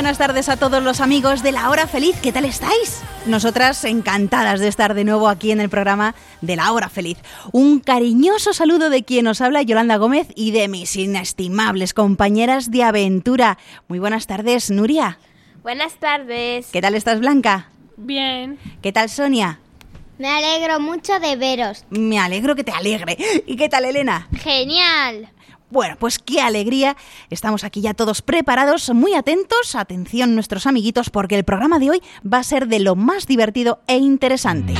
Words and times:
Buenas 0.00 0.16
tardes 0.16 0.48
a 0.48 0.56
todos 0.56 0.82
los 0.82 1.02
amigos 1.02 1.42
de 1.42 1.52
la 1.52 1.68
hora 1.68 1.86
feliz. 1.86 2.16
¿Qué 2.22 2.32
tal 2.32 2.46
estáis? 2.46 3.02
Nosotras 3.26 3.84
encantadas 3.84 4.58
de 4.58 4.66
estar 4.66 4.94
de 4.94 5.04
nuevo 5.04 5.28
aquí 5.28 5.50
en 5.50 5.60
el 5.60 5.68
programa 5.68 6.14
de 6.40 6.56
la 6.56 6.72
hora 6.72 6.88
feliz. 6.88 7.18
Un 7.52 7.80
cariñoso 7.80 8.54
saludo 8.54 8.88
de 8.88 9.04
quien 9.04 9.26
os 9.26 9.42
habla 9.42 9.60
Yolanda 9.60 9.98
Gómez 9.98 10.28
y 10.34 10.52
de 10.52 10.68
mis 10.68 10.96
inestimables 10.96 11.92
compañeras 11.92 12.70
de 12.70 12.82
aventura. 12.82 13.58
Muy 13.88 13.98
buenas 13.98 14.26
tardes, 14.26 14.70
Nuria. 14.70 15.18
Buenas 15.62 15.92
tardes. 15.96 16.68
¿Qué 16.72 16.80
tal 16.80 16.94
estás, 16.94 17.20
Blanca? 17.20 17.68
Bien. 17.98 18.58
¿Qué 18.80 18.92
tal, 18.92 19.10
Sonia? 19.10 19.60
Me 20.16 20.28
alegro 20.28 20.80
mucho 20.80 21.20
de 21.20 21.36
veros. 21.36 21.84
Me 21.90 22.18
alegro 22.18 22.56
que 22.56 22.64
te 22.64 22.72
alegre. 22.72 23.18
¿Y 23.46 23.54
qué 23.56 23.68
tal, 23.68 23.84
Elena? 23.84 24.28
Genial. 24.32 25.28
Bueno, 25.70 25.96
pues 25.98 26.18
qué 26.18 26.40
alegría. 26.40 26.96
Estamos 27.30 27.64
aquí 27.64 27.80
ya 27.80 27.94
todos 27.94 28.22
preparados, 28.22 28.90
muy 28.92 29.14
atentos. 29.14 29.74
Atención 29.74 30.34
nuestros 30.34 30.66
amiguitos 30.66 31.10
porque 31.10 31.36
el 31.36 31.44
programa 31.44 31.78
de 31.78 31.90
hoy 31.90 32.02
va 32.30 32.38
a 32.38 32.44
ser 32.44 32.66
de 32.66 32.80
lo 32.80 32.96
más 32.96 33.26
divertido 33.26 33.80
e 33.86 33.96
interesante. 33.96 34.74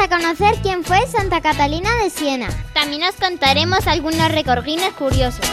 A 0.00 0.08
conocer 0.08 0.54
quién 0.62 0.82
fue 0.82 1.06
Santa 1.06 1.42
Catalina 1.42 1.94
de 2.02 2.08
Siena. 2.08 2.48
También 2.72 3.02
os 3.04 3.16
contaremos 3.16 3.86
algunos 3.86 4.32
recorrines 4.32 4.94
curiosos. 4.94 5.46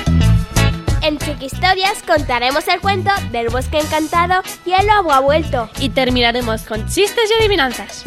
En 1.08 1.18
Chiquistorias 1.20 2.04
contaremos 2.06 2.68
el 2.68 2.82
cuento 2.82 3.12
del 3.32 3.48
bosque 3.48 3.80
encantado 3.80 4.42
y 4.66 4.74
el 4.74 4.88
lobo 4.88 5.14
ha 5.14 5.22
vuelto. 5.22 5.70
Y 5.80 5.88
terminaremos 5.88 6.64
con 6.64 6.86
chistes 6.86 7.32
y 7.32 7.34
adivinanzas. 7.40 8.04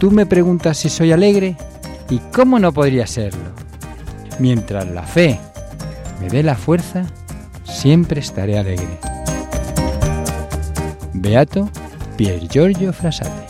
Tú 0.00 0.10
me 0.10 0.24
preguntas 0.24 0.78
si 0.78 0.88
soy 0.88 1.12
alegre 1.12 1.58
y 2.08 2.20
cómo 2.32 2.58
no 2.58 2.72
podría 2.72 3.06
serlo. 3.06 3.50
Mientras 4.38 4.88
la 4.88 5.02
fe 5.02 5.38
me 6.22 6.30
dé 6.30 6.42
la 6.42 6.54
fuerza, 6.54 7.04
siempre 7.64 8.20
estaré 8.20 8.58
alegre. 8.58 8.98
Beato 11.12 11.68
Pier 12.16 12.48
Giorgio 12.48 12.94
Frassati. 12.94 13.49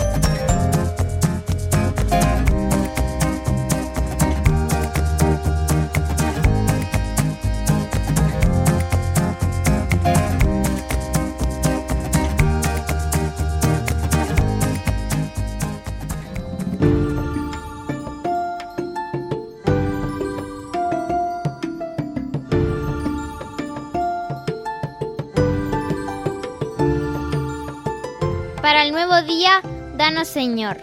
Señor. 30.40 30.78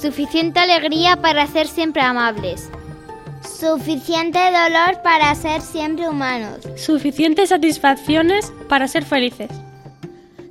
Suficiente 0.00 0.60
alegría 0.60 1.16
para 1.16 1.48
ser 1.48 1.66
siempre 1.66 2.02
amables. 2.02 2.70
Suficiente 3.42 4.38
dolor 4.38 5.02
para 5.02 5.34
ser 5.34 5.60
siempre 5.60 6.08
humanos. 6.08 6.60
Suficientes 6.76 7.48
satisfacciones 7.48 8.52
para 8.68 8.86
ser 8.86 9.04
felices. 9.04 9.50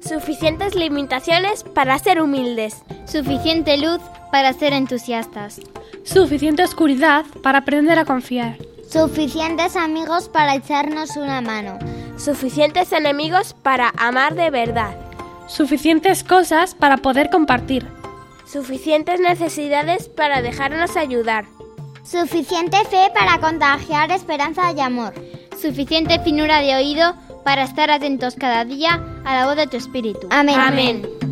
Suficientes 0.01 0.75
limitaciones 0.75 1.63
para 1.63 1.97
ser 1.97 2.21
humildes. 2.21 2.83
Suficiente 3.05 3.77
luz 3.77 4.01
para 4.33 4.51
ser 4.51 4.73
entusiastas. 4.73 5.61
Suficiente 6.03 6.61
oscuridad 6.61 7.23
para 7.41 7.59
aprender 7.59 7.97
a 7.99 8.03
confiar. 8.03 8.57
Suficientes 8.89 9.77
amigos 9.77 10.27
para 10.27 10.55
echarnos 10.55 11.15
una 11.15 11.39
mano. 11.39 11.79
Suficientes 12.17 12.91
enemigos 12.91 13.53
para 13.53 13.93
amar 13.97 14.35
de 14.35 14.49
verdad. 14.49 14.93
Suficientes 15.47 16.25
cosas 16.25 16.75
para 16.75 16.97
poder 16.97 17.29
compartir. 17.29 17.87
Suficientes 18.45 19.19
necesidades 19.19 20.07
para 20.07 20.41
dejarnos 20.41 20.95
ayudar. 20.95 21.45
Suficiente 22.03 22.77
fe 22.85 23.11
para 23.13 23.39
contagiar 23.39 24.11
esperanza 24.11 24.71
y 24.71 24.79
amor. 24.79 25.13
Suficiente 25.59 26.19
finura 26.19 26.61
de 26.61 26.75
oído 26.75 27.15
para 27.43 27.63
estar 27.63 27.89
atentos 27.89 28.35
cada 28.35 28.63
día 28.63 29.03
a 29.25 29.35
la 29.35 29.45
voz 29.45 29.55
de 29.55 29.67
tu 29.67 29.77
espíritu. 29.77 30.27
Amén. 30.29 30.59
Amén. 30.59 31.24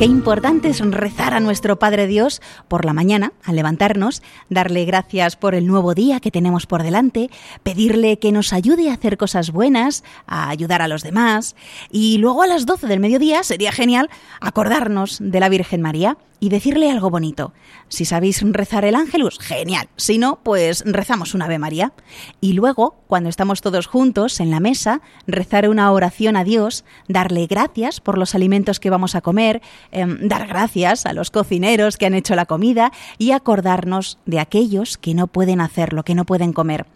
Qué 0.00 0.06
importante 0.06 0.70
es 0.70 0.80
rezar 0.80 1.34
a 1.34 1.40
nuestro 1.40 1.78
Padre 1.78 2.06
Dios 2.06 2.40
por 2.68 2.86
la 2.86 2.94
mañana, 2.94 3.34
al 3.44 3.56
levantarnos, 3.56 4.22
darle 4.48 4.86
gracias 4.86 5.36
por 5.36 5.54
el 5.54 5.66
nuevo 5.66 5.92
día 5.92 6.20
que 6.20 6.30
tenemos 6.30 6.64
por 6.64 6.82
delante, 6.82 7.28
pedirle 7.62 8.18
que 8.18 8.32
nos 8.32 8.54
ayude 8.54 8.88
a 8.88 8.94
hacer 8.94 9.18
cosas 9.18 9.50
buenas, 9.50 10.02
a 10.26 10.48
ayudar 10.48 10.80
a 10.80 10.88
los 10.88 11.02
demás, 11.02 11.54
y 11.90 12.16
luego 12.16 12.42
a 12.42 12.46
las 12.46 12.64
12 12.64 12.86
del 12.86 12.98
mediodía 12.98 13.42
sería 13.42 13.72
genial 13.72 14.08
acordarnos 14.40 15.18
de 15.20 15.38
la 15.38 15.50
Virgen 15.50 15.82
María 15.82 16.16
y 16.40 16.48
decirle 16.48 16.90
algo 16.90 17.10
bonito. 17.10 17.52
Si 17.88 18.04
sabéis 18.04 18.42
rezar 18.42 18.84
el 18.84 18.94
ángelus, 18.94 19.38
genial. 19.38 19.88
Si 19.96 20.18
no, 20.18 20.40
pues 20.42 20.82
rezamos 20.86 21.34
una 21.34 21.44
Ave 21.44 21.58
María. 21.58 21.92
Y 22.40 22.54
luego, 22.54 22.96
cuando 23.06 23.28
estamos 23.28 23.60
todos 23.60 23.86
juntos 23.86 24.40
en 24.40 24.50
la 24.50 24.58
mesa, 24.58 25.02
rezar 25.26 25.68
una 25.68 25.92
oración 25.92 26.36
a 26.36 26.44
Dios, 26.44 26.84
darle 27.08 27.46
gracias 27.46 28.00
por 28.00 28.18
los 28.18 28.34
alimentos 28.34 28.80
que 28.80 28.90
vamos 28.90 29.14
a 29.14 29.20
comer, 29.20 29.60
eh, 29.92 30.06
dar 30.22 30.46
gracias 30.46 31.06
a 31.06 31.12
los 31.12 31.30
cocineros 31.30 31.96
que 31.96 32.06
han 32.06 32.14
hecho 32.14 32.34
la 32.34 32.46
comida 32.46 32.90
y 33.18 33.32
acordarnos 33.32 34.18
de 34.24 34.40
aquellos 34.40 34.96
que 34.96 35.14
no 35.14 35.26
pueden 35.26 35.60
hacerlo, 35.60 36.04
que 36.04 36.14
no 36.14 36.24
pueden 36.24 36.52
comer. 36.52 36.86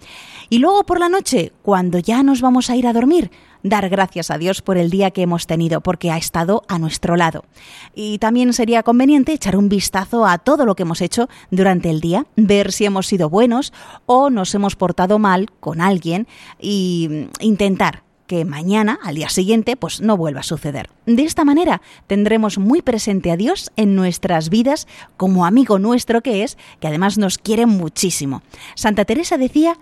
Y 0.54 0.60
luego 0.60 0.84
por 0.84 1.00
la 1.00 1.08
noche, 1.08 1.50
cuando 1.62 1.98
ya 1.98 2.22
nos 2.22 2.40
vamos 2.40 2.70
a 2.70 2.76
ir 2.76 2.86
a 2.86 2.92
dormir, 2.92 3.32
dar 3.64 3.88
gracias 3.88 4.30
a 4.30 4.38
Dios 4.38 4.62
por 4.62 4.78
el 4.78 4.88
día 4.88 5.10
que 5.10 5.22
hemos 5.22 5.48
tenido, 5.48 5.80
porque 5.80 6.12
ha 6.12 6.16
estado 6.16 6.62
a 6.68 6.78
nuestro 6.78 7.16
lado. 7.16 7.44
Y 7.92 8.18
también 8.18 8.52
sería 8.52 8.84
conveniente 8.84 9.32
echar 9.32 9.56
un 9.56 9.68
vistazo 9.68 10.24
a 10.24 10.38
todo 10.38 10.64
lo 10.64 10.76
que 10.76 10.84
hemos 10.84 11.00
hecho 11.00 11.28
durante 11.50 11.90
el 11.90 12.00
día, 12.00 12.26
ver 12.36 12.70
si 12.70 12.84
hemos 12.84 13.08
sido 13.08 13.28
buenos 13.28 13.72
o 14.06 14.30
nos 14.30 14.54
hemos 14.54 14.76
portado 14.76 15.18
mal 15.18 15.50
con 15.58 15.80
alguien 15.80 16.28
y 16.60 17.26
intentar 17.40 18.04
que 18.28 18.44
mañana, 18.44 19.00
al 19.02 19.16
día 19.16 19.30
siguiente, 19.30 19.76
pues 19.76 20.02
no 20.02 20.16
vuelva 20.16 20.40
a 20.40 20.44
suceder. 20.44 20.88
De 21.04 21.24
esta 21.24 21.44
manera 21.44 21.82
tendremos 22.06 22.58
muy 22.58 22.80
presente 22.80 23.32
a 23.32 23.36
Dios 23.36 23.72
en 23.74 23.96
nuestras 23.96 24.50
vidas 24.50 24.86
como 25.16 25.46
amigo 25.46 25.80
nuestro 25.80 26.22
que 26.22 26.44
es, 26.44 26.56
que 26.78 26.86
además 26.86 27.18
nos 27.18 27.38
quiere 27.38 27.66
muchísimo. 27.66 28.42
Santa 28.76 29.04
Teresa 29.04 29.36
decía, 29.36 29.78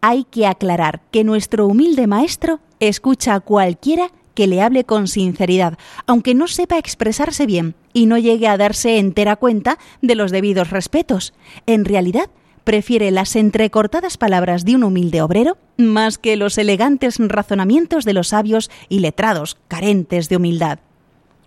hay 0.00 0.24
que 0.24 0.46
aclarar 0.46 1.02
que 1.10 1.24
nuestro 1.24 1.66
humilde 1.66 2.06
maestro 2.06 2.60
escucha 2.80 3.34
a 3.34 3.40
cualquiera 3.40 4.10
que 4.34 4.46
le 4.46 4.60
hable 4.60 4.84
con 4.84 5.08
sinceridad, 5.08 5.78
aunque 6.06 6.34
no 6.34 6.46
sepa 6.46 6.78
expresarse 6.78 7.46
bien 7.46 7.74
y 7.92 8.06
no 8.06 8.18
llegue 8.18 8.48
a 8.48 8.58
darse 8.58 8.98
entera 8.98 9.36
cuenta 9.36 9.78
de 10.02 10.14
los 10.14 10.30
debidos 10.30 10.70
respetos. 10.70 11.32
En 11.66 11.84
realidad, 11.84 12.30
prefiere 12.62 13.10
las 13.10 13.36
entrecortadas 13.36 14.18
palabras 14.18 14.64
de 14.64 14.74
un 14.74 14.84
humilde 14.84 15.22
obrero 15.22 15.56
más 15.78 16.18
que 16.18 16.36
los 16.36 16.58
elegantes 16.58 17.16
razonamientos 17.18 18.04
de 18.04 18.12
los 18.12 18.28
sabios 18.28 18.70
y 18.88 18.98
letrados 18.98 19.56
carentes 19.68 20.28
de 20.28 20.36
humildad. 20.36 20.80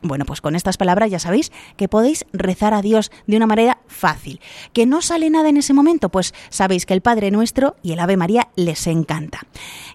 Bueno, 0.02 0.26
pues 0.26 0.40
con 0.40 0.56
estas 0.56 0.78
palabras 0.78 1.12
ya 1.12 1.20
sabéis 1.20 1.52
que 1.76 1.90
podéis 1.90 2.26
rezar 2.32 2.74
a 2.74 2.82
Dios 2.82 3.12
de 3.28 3.36
una 3.36 3.48
manera 3.48 3.80
fácil. 3.88 4.40
¿Que 4.72 4.86
no 4.86 5.02
sale 5.02 5.30
nada 5.30 5.50
en 5.50 5.58
ese 5.58 5.74
momento? 5.74 6.08
Pues 6.08 6.34
sabéis 6.50 6.86
que 6.86 6.94
el 6.94 7.02
Padre 7.02 7.32
Nuestro 7.32 7.76
y 7.84 7.92
el 7.92 8.00
Ave 8.00 8.16
María 8.16 8.48
les 8.56 8.88
encanta. 8.88 9.42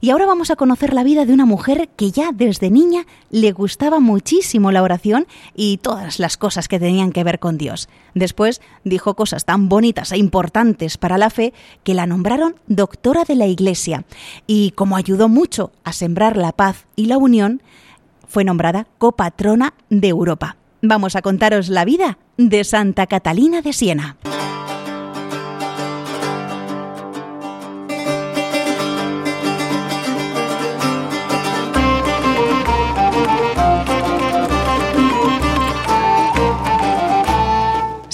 Y 0.03 0.11
ahora 0.11 0.27
vamos 0.27 0.51
a 0.51 0.57
conocer 0.57 0.93
la 0.93 1.05
vida 1.05 1.25
de 1.25 1.33
una 1.33 1.47
mujer 1.47 1.89
que 1.97 2.11
ya 2.11 2.33
desde 2.33 2.71
niña 2.71 3.07
le 3.31 3.53
gustaba 3.53 3.99
muchísimo 3.99 4.73
la 4.73 4.83
oración 4.83 5.27
y 5.55 5.79
todas 5.79 6.19
las 6.19 6.37
cosas 6.37 6.69
que 6.69 6.79
tenían 6.79 7.11
que 7.11 7.25
ver 7.25 7.39
con 7.39 7.57
Dios. 7.57 7.89
Después 8.15 8.61
dijo 8.85 9.15
cosas 9.15 9.47
tan 9.47 9.71
bonitas 9.71 10.13
e 10.13 10.19
importantes 10.19 10.99
para 10.99 11.17
la 11.17 11.31
fe 11.31 11.55
que 11.83 11.95
la 11.95 12.07
nombraron 12.07 12.57
doctora 12.67 13.25
de 13.25 13.37
la 13.37 13.47
Iglesia. 13.47 14.05
Y 14.47 14.73
como 14.73 14.97
ayudó 14.97 15.31
mucho 15.31 15.73
a 15.83 15.95
sembrar 15.95 16.37
la 16.37 16.53
paz 16.53 16.85
y 16.95 17.07
la 17.07 17.17
unión, 17.17 17.63
fue 18.29 18.45
nombrada 18.45 18.87
copatrona 18.99 19.75
de 19.91 20.09
Europa. 20.09 20.57
Vamos 20.83 21.17
a 21.17 21.23
contaros 21.23 21.69
la 21.69 21.85
vida 21.85 22.19
de 22.37 22.65
Santa 22.65 23.07
Catalina 23.07 23.63
de 23.63 23.73
Siena. 23.73 24.17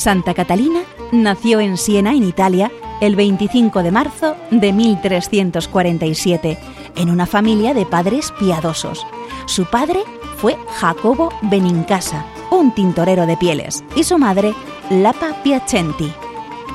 Santa 0.01 0.33
Catalina 0.33 0.81
nació 1.13 1.61
en 1.61 1.77
Siena, 1.77 2.15
en 2.15 2.23
Italia, 2.23 2.73
el 3.03 3.17
25 3.17 3.83
de 3.83 3.91
marzo 3.91 4.35
de 4.51 4.73
1347, 4.73 6.59
en 6.97 7.11
una 7.11 7.27
familia 7.27 7.75
de 7.75 7.85
padres 7.85 8.33
piadosos. 8.39 9.07
Su 9.51 9.65
padre 9.65 10.05
fue 10.37 10.57
Jacobo 10.77 11.31
Benincasa, 11.43 12.25
un 12.53 12.73
tintorero 12.73 13.27
de 13.27 13.37
pieles, 13.37 13.83
y 13.97 14.05
su 14.05 14.17
madre, 14.17 14.55
Lapa 14.91 15.43
Piacenti. 15.43 16.13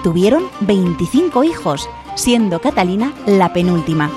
Tuvieron 0.04 0.44
25 0.60 1.46
hijos, 1.46 1.90
siendo 2.16 2.60
Catalina 2.60 3.14
la 3.28 3.54
penúltima. 3.54 4.12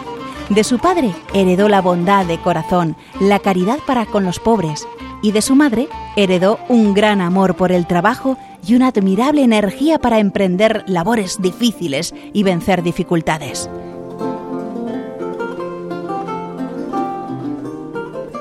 De 0.48 0.64
su 0.64 0.80
padre 0.80 1.14
heredó 1.32 1.68
la 1.68 1.80
bondad 1.80 2.26
de 2.26 2.40
corazón, 2.40 2.96
la 3.20 3.38
caridad 3.38 3.78
para 3.86 4.06
con 4.06 4.24
los 4.24 4.40
pobres, 4.40 4.88
y 5.22 5.30
de 5.30 5.40
su 5.40 5.54
madre 5.54 5.88
heredó 6.16 6.58
un 6.68 6.94
gran 6.94 7.20
amor 7.20 7.54
por 7.54 7.70
el 7.70 7.86
trabajo 7.86 8.36
y 8.66 8.74
una 8.74 8.88
admirable 8.88 9.44
energía 9.44 10.00
para 10.00 10.18
emprender 10.18 10.82
labores 10.88 11.40
difíciles 11.40 12.12
y 12.32 12.42
vencer 12.42 12.82
dificultades. 12.82 13.70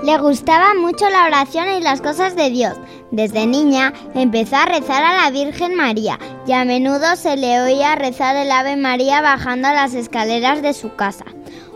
Le 0.08 0.18
gustaba 0.20 0.74
mucho 0.74 1.10
la 1.10 1.26
oración 1.26 1.68
y 1.68 1.82
las 1.82 2.00
cosas 2.00 2.34
de 2.34 2.50
Dios. 2.50 2.78
Desde 3.12 3.46
niña 3.46 3.92
empezó 4.16 4.56
a 4.56 4.64
rezar 4.64 5.04
a 5.04 5.22
la 5.22 5.32
Virgen 5.32 5.76
María 5.76 6.18
y 6.48 6.54
a 6.54 6.64
menudo 6.64 7.18
se 7.18 7.36
le 7.36 7.60
oía 7.60 7.94
rezar 7.96 8.38
el 8.38 8.50
Ave 8.50 8.78
María 8.78 9.20
bajando 9.20 9.68
las 9.68 9.94
escaleras 9.96 10.62
de 10.62 10.72
su 10.72 10.96
casa. 10.96 11.26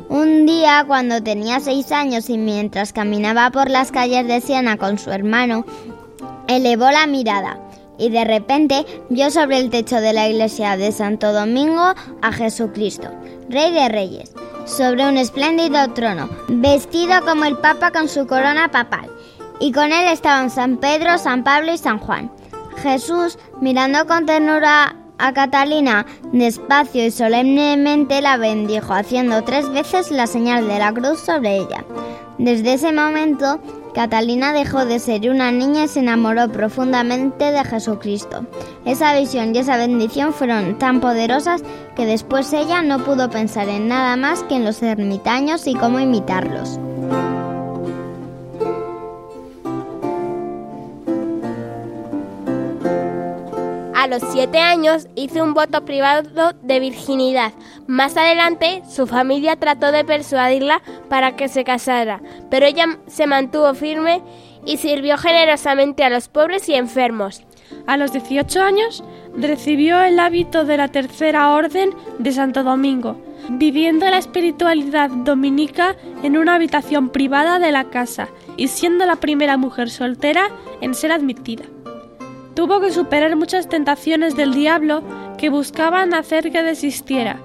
Un 0.08 0.46
día, 0.46 0.86
cuando 0.88 1.22
tenía 1.22 1.60
seis 1.60 1.92
años 1.92 2.30
y 2.30 2.38
mientras 2.38 2.94
caminaba 2.94 3.52
por 3.52 3.70
las 3.70 3.92
calles 3.92 4.26
de 4.26 4.40
Siena 4.40 4.78
con 4.78 4.98
su 4.98 5.12
hermano, 5.12 5.66
elevó 6.48 6.90
la 6.90 7.08
mirada 7.08 7.60
y 7.98 8.12
de 8.12 8.24
repente 8.24 8.86
vio 9.10 9.30
sobre 9.30 9.58
el 9.58 9.70
techo 9.70 10.00
de 10.00 10.14
la 10.14 10.30
iglesia 10.30 10.78
de 10.78 10.94
Santo 10.94 11.34
Domingo 11.34 11.94
a 12.22 12.32
Jesucristo, 12.32 13.10
Rey 13.50 13.74
de 13.74 13.90
Reyes 13.90 14.32
sobre 14.66 15.08
un 15.08 15.18
espléndido 15.18 15.92
trono, 15.94 16.30
vestido 16.48 17.24
como 17.26 17.46
el 17.46 17.58
Papa 17.58 17.92
con 17.92 18.08
su 18.08 18.28
corona 18.28 18.70
papal, 18.72 19.10
y 19.60 19.72
con 19.72 19.92
él 19.92 20.08
estaban 20.08 20.50
San 20.50 20.78
Pedro, 20.78 21.18
San 21.18 21.44
Pablo 21.44 21.74
y 21.74 21.78
San 21.78 22.00
Juan. 22.00 22.32
Jesús, 22.82 23.38
mirando 23.60 24.08
con 24.08 24.26
ternura 24.26 24.96
a 25.22 25.34
Catalina, 25.34 26.06
despacio 26.34 27.06
y 27.06 27.12
solemnemente 27.12 28.22
la 28.22 28.38
bendijo, 28.38 28.94
haciendo 28.94 29.44
tres 29.44 29.70
veces 29.70 30.12
la 30.12 30.28
señal 30.28 30.68
de 30.68 30.80
la 30.80 30.92
cruz 30.92 31.20
sobre 31.20 31.58
ella. 31.58 31.86
Desde 32.38 32.74
ese 32.74 32.92
momento, 32.92 33.60
Catalina 33.94 34.54
dejó 34.54 34.86
de 34.86 35.00
ser 35.00 35.30
una 35.30 35.52
niña 35.52 35.84
y 35.84 35.88
se 35.88 36.00
enamoró 36.00 36.50
profundamente 36.50 37.52
de 37.52 37.64
Jesucristo. 37.64 38.46
Esa 38.86 39.18
visión 39.18 39.54
y 39.54 39.60
esa 39.60 39.78
bendición 39.78 40.34
fueron 40.34 40.78
tan 40.80 41.02
poderosas 41.02 41.62
que 41.96 42.06
después 42.06 42.52
ella 42.54 42.82
no 42.82 43.04
pudo 43.04 43.30
pensar 43.30 43.70
en 43.70 43.88
nada 43.88 44.16
más 44.16 44.44
que 44.44 44.56
en 44.56 44.66
los 44.66 44.82
ermitaños 44.82 45.68
y 45.68 45.76
cómo 45.76 46.00
imitarlos. 46.00 46.80
A 54.02 54.08
los 54.08 54.24
siete 54.32 54.58
años 54.58 55.08
hizo 55.14 55.44
un 55.44 55.54
voto 55.54 55.86
privado 55.86 56.54
de 56.64 56.80
virginidad. 56.80 57.54
Más 57.86 58.18
adelante, 58.18 58.82
su 58.90 59.06
familia 59.06 59.58
trató 59.58 59.92
de 59.92 60.04
persuadirla 60.04 60.82
para 61.08 61.36
que 61.36 61.48
se 61.48 61.64
casara, 61.64 62.20
pero 62.50 62.66
ella 62.66 62.98
se 63.06 63.28
mantuvo 63.28 63.76
firme 63.76 64.24
y 64.66 64.78
sirvió 64.78 65.20
generosamente 65.20 66.04
a 66.04 66.10
los 66.10 66.30
pobres 66.30 66.68
y 66.68 66.74
enfermos. 66.74 67.44
A 67.86 67.96
los 67.96 68.12
18 68.12 68.60
años 68.64 69.04
recibió 69.38 70.02
el 70.02 70.20
hábito 70.20 70.66
de 70.66 70.78
la 70.78 70.88
Tercera 70.88 71.52
Orden 71.54 71.92
de 72.18 72.32
Santo 72.32 72.64
Domingo, 72.64 73.22
viviendo 73.50 74.10
la 74.10 74.18
espiritualidad 74.18 75.12
dominica 75.12 75.96
en 76.24 76.38
una 76.38 76.56
habitación 76.56 77.10
privada 77.10 77.60
de 77.60 77.72
la 77.72 77.92
casa 77.92 78.30
y 78.58 78.70
siendo 78.70 79.06
la 79.06 79.18
primera 79.18 79.58
mujer 79.58 79.92
soltera 79.92 80.50
en 80.82 80.96
ser 80.96 81.12
admitida. 81.12 81.66
Tuvo 82.56 82.82
que 82.82 82.92
superar 82.92 83.36
muchas 83.36 83.70
tentaciones 83.70 84.36
del 84.36 84.54
diablo 84.54 85.04
que 85.38 85.50
buscaban 85.50 86.14
hacer 86.14 86.52
que 86.52 86.62
desistiera, 86.64 87.40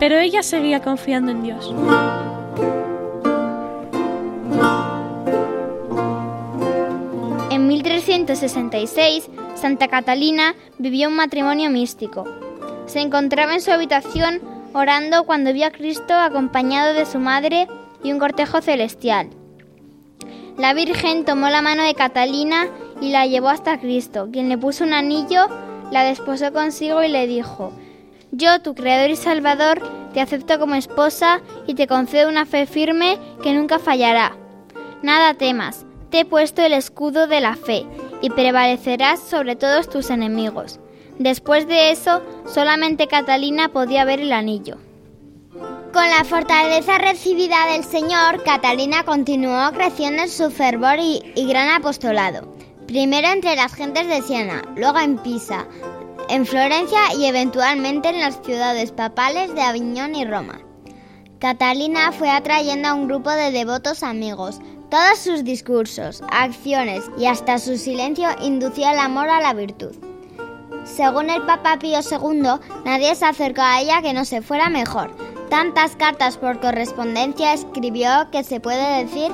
pero 0.00 0.18
ella 0.18 0.42
seguía 0.42 0.82
confiando 0.82 1.30
en 1.30 1.42
Dios. 1.42 1.74
En 7.50 7.66
1366, 7.68 9.30
Santa 9.54 9.88
Catalina 9.88 10.54
vivió 10.78 11.08
un 11.08 11.16
matrimonio 11.16 11.70
místico. 11.70 12.24
Se 12.86 13.00
encontraba 13.00 13.54
en 13.54 13.60
su 13.60 13.70
habitación 13.70 14.40
orando 14.72 15.24
cuando 15.24 15.52
vio 15.52 15.66
a 15.66 15.70
Cristo 15.70 16.14
acompañado 16.14 16.94
de 16.94 17.06
su 17.06 17.18
madre 17.18 17.68
y 18.02 18.12
un 18.12 18.18
cortejo 18.18 18.60
celestial. 18.60 19.30
La 20.56 20.74
Virgen 20.74 21.24
tomó 21.24 21.48
la 21.48 21.62
mano 21.62 21.84
de 21.84 21.94
Catalina 21.94 22.66
y 23.00 23.10
la 23.10 23.26
llevó 23.26 23.48
hasta 23.48 23.78
Cristo, 23.78 24.28
quien 24.32 24.48
le 24.48 24.58
puso 24.58 24.84
un 24.84 24.92
anillo, 24.92 25.46
la 25.90 26.04
desposó 26.04 26.52
consigo 26.52 27.02
y 27.02 27.08
le 27.08 27.26
dijo, 27.26 27.72
Yo, 28.32 28.60
tu 28.60 28.74
Creador 28.74 29.10
y 29.10 29.16
Salvador, 29.16 29.80
te 30.12 30.20
acepto 30.20 30.58
como 30.58 30.74
esposa 30.74 31.40
y 31.66 31.74
te 31.74 31.86
concedo 31.86 32.28
una 32.28 32.46
fe 32.46 32.66
firme 32.66 33.18
que 33.42 33.52
nunca 33.52 33.78
fallará. 33.78 34.36
Nada 35.02 35.34
temas, 35.34 35.86
te 36.10 36.20
he 36.20 36.24
puesto 36.24 36.62
el 36.62 36.72
escudo 36.72 37.26
de 37.26 37.40
la 37.40 37.54
fe 37.54 37.86
y 38.20 38.30
prevalecerás 38.30 39.20
sobre 39.20 39.56
todos 39.56 39.88
tus 39.88 40.10
enemigos. 40.10 40.80
Después 41.18 41.66
de 41.66 41.90
eso, 41.90 42.22
solamente 42.46 43.06
Catalina 43.06 43.68
podía 43.68 44.04
ver 44.04 44.20
el 44.20 44.32
anillo. 44.32 44.76
Con 45.92 46.08
la 46.10 46.24
fortaleza 46.24 46.98
recibida 46.98 47.72
del 47.72 47.82
Señor, 47.82 48.42
Catalina 48.44 49.04
continuó 49.04 49.72
creciendo 49.72 50.22
en 50.22 50.28
su 50.28 50.50
fervor 50.50 50.98
y, 51.00 51.22
y 51.34 51.48
gran 51.48 51.70
apostolado 51.70 52.58
primero 52.88 53.28
entre 53.28 53.54
las 53.54 53.74
gentes 53.74 54.08
de 54.08 54.22
Siena, 54.22 54.62
luego 54.74 54.98
en 54.98 55.18
Pisa, 55.18 55.66
en 56.30 56.46
Florencia 56.46 56.98
y 57.16 57.26
eventualmente 57.26 58.08
en 58.08 58.18
las 58.18 58.40
ciudades 58.42 58.92
papales 58.92 59.54
de 59.54 59.60
Aviñón 59.60 60.16
y 60.16 60.24
Roma. 60.24 60.58
Catalina 61.38 62.12
fue 62.12 62.30
atrayendo 62.30 62.88
a 62.88 62.94
un 62.94 63.06
grupo 63.06 63.30
de 63.30 63.52
devotos 63.52 64.02
amigos. 64.02 64.58
Todos 64.90 65.18
sus 65.18 65.44
discursos, 65.44 66.22
acciones 66.30 67.04
y 67.18 67.26
hasta 67.26 67.58
su 67.58 67.76
silencio 67.76 68.30
inducía 68.42 68.92
el 68.92 68.98
amor 68.98 69.28
a 69.28 69.42
la 69.42 69.52
virtud. 69.52 69.94
Según 70.84 71.28
el 71.28 71.42
Papa 71.42 71.78
Pío 71.78 71.98
II, 72.00 72.42
nadie 72.86 73.14
se 73.14 73.26
acercó 73.26 73.60
a 73.60 73.82
ella 73.82 74.00
que 74.00 74.14
no 74.14 74.24
se 74.24 74.40
fuera 74.40 74.70
mejor. 74.70 75.14
Tantas 75.50 75.94
cartas 75.94 76.38
por 76.38 76.58
correspondencia 76.58 77.52
escribió 77.52 78.30
que 78.32 78.42
se 78.42 78.60
puede 78.60 79.04
decir 79.04 79.30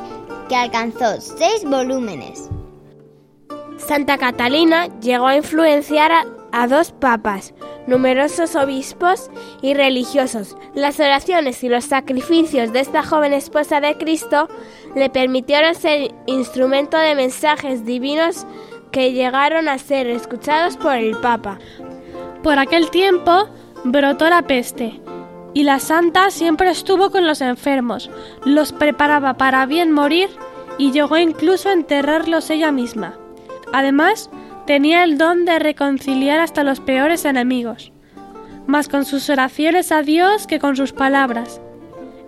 que 0.49 0.57
alcanzó 0.57 1.21
seis 1.21 1.65
volúmenes. 1.65 2.51
Santa 3.87 4.17
Catalina 4.17 4.89
llegó 5.01 5.27
a 5.27 5.37
influenciar 5.37 6.11
a, 6.53 6.67
dos 6.69 6.93
papas, 6.93 7.53
numerosos 7.87 8.57
obispos 8.57 9.31
y 9.61 9.75
religiosos. 9.75 10.57
Las 10.75 11.01
oraciones 11.01 11.63
y 11.63 11.69
los 11.69 11.85
sacrificios 11.85 12.73
de 12.73 12.81
esta 12.81 13.03
joven 13.03 13.35
esposa 13.35 13.81
de 13.81 13.99
Cristo 13.99 14.49
le 14.95 15.11
permitieron 15.11 15.75
ser 15.75 16.15
instrumento 16.27 16.97
de 16.97 17.15
mensajes 17.15 17.85
divinos 17.85 18.47
que 18.91 19.13
llegaron 19.13 19.69
a 19.69 19.77
ser 19.77 20.07
escuchados 20.07 20.79
por 20.79 20.95
el 20.95 21.19
Papa. 21.19 21.59
Por 22.43 22.59
aquel 22.59 22.89
tiempo 22.91 23.51
brotó 23.85 24.31
la 24.31 24.43
peste 24.43 24.99
y 25.53 25.65
la 25.65 25.79
santa 25.79 26.31
siempre 26.31 26.71
estuvo 26.71 27.11
con 27.11 27.27
los 27.27 27.43
enfermos, 27.43 28.11
los 28.47 28.73
preparaba 28.73 29.35
para 29.35 29.67
bien 29.67 29.93
morir 29.93 30.31
y 30.79 30.91
llegó 30.91 31.19
incluso 31.19 31.69
a 31.69 31.75
enterrarlos 31.75 32.49
ella 32.49 32.73
misma. 32.73 33.19
Además, 33.73 34.31
tenía 34.67 35.05
el 35.05 35.19
don 35.19 35.45
de 35.45 35.59
reconciliar 35.59 36.41
hasta 36.41 36.65
los 36.65 36.81
peores 36.81 37.25
enemigos, 37.25 37.93
más 38.67 38.89
con 38.89 39.05
sus 39.05 39.29
oraciones 39.31 39.93
a 39.93 40.03
Dios 40.03 40.47
que 40.47 40.59
con 40.59 40.77
sus 40.77 40.93
palabras. 40.93 41.61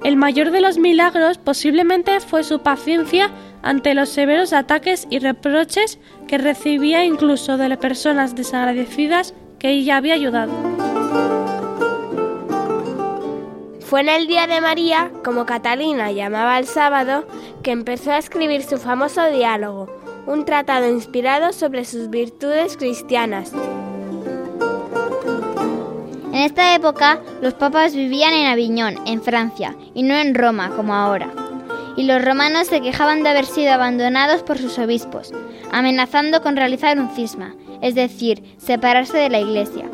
El 0.04 0.16
mayor 0.16 0.50
de 0.50 0.60
los 0.60 0.78
milagros 0.78 1.38
posiblemente 1.38 2.20
fue 2.20 2.44
su 2.44 2.60
paciencia 2.60 3.30
ante 3.62 3.94
los 3.94 4.10
severos 4.10 4.52
ataques 4.52 5.06
y 5.10 5.18
reproches 5.18 5.98
que 6.28 6.38
recibía 6.38 7.04
incluso 7.04 7.56
de 7.56 7.68
las 7.68 7.78
personas 7.78 8.34
desagradecidas 8.36 9.34
que 9.58 9.70
ella 9.70 9.96
había 9.96 10.14
ayudado. 10.14 10.52
Fue 13.80 14.00
en 14.00 14.08
el 14.08 14.26
Día 14.26 14.46
de 14.46 14.60
María, 14.60 15.10
como 15.24 15.46
Catalina 15.46 16.10
llamaba 16.10 16.58
el 16.58 16.66
sábado, 16.66 17.26
que 17.62 17.70
empezó 17.70 18.10
a 18.10 18.18
escribir 18.18 18.62
su 18.62 18.78
famoso 18.78 19.24
diálogo, 19.30 19.88
un 20.26 20.44
tratado 20.44 20.90
inspirado 20.90 21.52
sobre 21.52 21.84
sus 21.84 22.10
virtudes 22.10 22.76
cristianas. 22.76 23.52
En 26.32 26.42
esta 26.42 26.74
época, 26.74 27.20
los 27.40 27.54
papas 27.54 27.94
vivían 27.94 28.34
en 28.34 28.46
Aviñón, 28.46 28.96
en 29.06 29.22
Francia, 29.22 29.74
y 29.94 30.02
no 30.02 30.14
en 30.14 30.34
Roma, 30.34 30.70
como 30.76 30.94
ahora. 30.94 31.32
Y 31.96 32.02
los 32.02 32.22
romanos 32.22 32.66
se 32.66 32.82
quejaban 32.82 33.22
de 33.22 33.30
haber 33.30 33.46
sido 33.46 33.72
abandonados 33.72 34.42
por 34.42 34.58
sus 34.58 34.78
obispos, 34.78 35.32
amenazando 35.72 36.42
con 36.42 36.56
realizar 36.56 36.98
un 36.98 37.08
cisma, 37.10 37.54
es 37.80 37.94
decir, 37.94 38.42
separarse 38.58 39.16
de 39.16 39.30
la 39.30 39.40
Iglesia. 39.40 39.86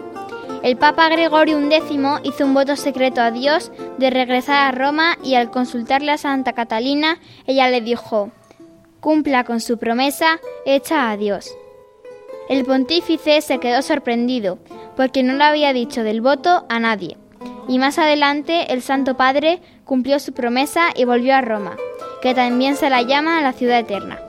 El 0.63 0.77
Papa 0.77 1.09
Gregorio 1.09 1.59
XI 1.59 1.99
hizo 2.23 2.45
un 2.45 2.55
voto 2.55 2.77
secreto 2.77 3.21
a 3.21 3.33
Dios 3.33 3.73
de 3.99 4.11
regresar 4.11 4.69
a 4.69 4.73
Roma 4.73 5.19
y 5.23 5.35
al 5.35 5.51
consultarle 5.51 6.13
a 6.13 6.19
Santa 6.19 6.53
Catalina, 6.53 7.19
ella 7.47 7.69
le 7.69 7.81
dijo, 7.81 8.31
cumpla 9.03 9.43
con 9.43 9.61
su 9.61 9.77
promesa 9.79 10.41
hecha 10.65 11.11
a 11.11 11.17
Dios. 11.19 11.55
El 12.49 12.65
pontífice 12.65 13.41
se 13.43 13.59
quedó 13.59 13.83
sorprendido, 13.83 14.59
porque 14.97 15.23
no 15.23 15.35
le 15.35 15.45
había 15.45 15.73
dicho 15.73 16.05
del 16.05 16.21
voto 16.21 16.65
a 16.69 16.79
nadie. 16.79 17.19
Y 17.69 17.79
más 17.79 17.99
adelante 17.99 18.73
el 18.73 18.81
Santo 18.81 19.17
Padre 19.17 19.61
cumplió 19.85 20.21
su 20.21 20.33
promesa 20.33 20.91
y 20.95 21.05
volvió 21.05 21.35
a 21.35 21.41
Roma, 21.41 21.77
que 22.23 22.33
también 22.33 22.77
se 22.77 22.91
la 22.91 23.03
llama 23.03 23.43
la 23.43 23.53
ciudad 23.53 23.81
eterna. 23.81 24.21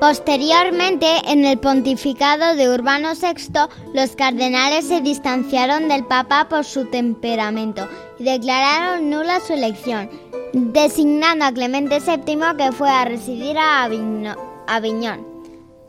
Posteriormente, 0.00 1.08
en 1.26 1.44
el 1.44 1.58
pontificado 1.58 2.54
de 2.54 2.70
Urbano 2.70 3.10
VI, 3.14 3.68
los 3.92 4.14
cardenales 4.16 4.86
se 4.86 5.00
distanciaron 5.00 5.88
del 5.88 6.06
Papa 6.06 6.48
por 6.48 6.64
su 6.64 6.86
temperamento 6.86 7.86
y 8.18 8.24
declararon 8.24 9.10
nula 9.10 9.40
su 9.40 9.54
elección, 9.54 10.08
designando 10.52 11.44
a 11.44 11.52
Clemente 11.52 11.98
VII 12.00 12.56
que 12.56 12.72
fue 12.72 12.90
a 12.90 13.04
residir 13.04 13.56
a 13.58 13.84
Aviñón. 13.84 15.26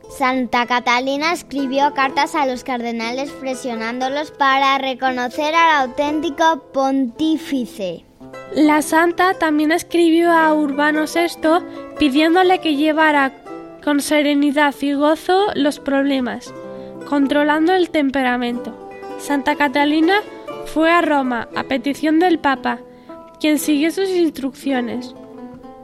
Santa 0.09 0.65
Catalina 0.65 1.33
escribió 1.33 1.93
cartas 1.93 2.33
a 2.33 2.47
los 2.47 2.63
cardenales 2.63 3.29
presionándolos 3.31 4.31
para 4.31 4.77
reconocer 4.79 5.53
al 5.53 5.89
auténtico 5.89 6.63
pontífice. 6.73 8.05
La 8.55 8.81
santa 8.81 9.35
también 9.35 9.71
escribió 9.71 10.31
a 10.31 10.51
Urbano 10.53 11.05
VI 11.05 11.65
pidiéndole 11.99 12.59
que 12.59 12.75
llevara 12.75 13.33
con 13.83 14.01
serenidad 14.01 14.73
y 14.81 14.93
gozo 14.93 15.47
los 15.53 15.79
problemas, 15.79 16.51
controlando 17.07 17.73
el 17.73 17.91
temperamento. 17.91 18.75
Santa 19.19 19.55
Catalina 19.55 20.21
fue 20.65 20.91
a 20.91 21.01
Roma 21.01 21.47
a 21.55 21.63
petición 21.63 22.19
del 22.19 22.39
Papa, 22.39 22.79
quien 23.39 23.59
siguió 23.59 23.91
sus 23.91 24.09
instrucciones. 24.09 25.15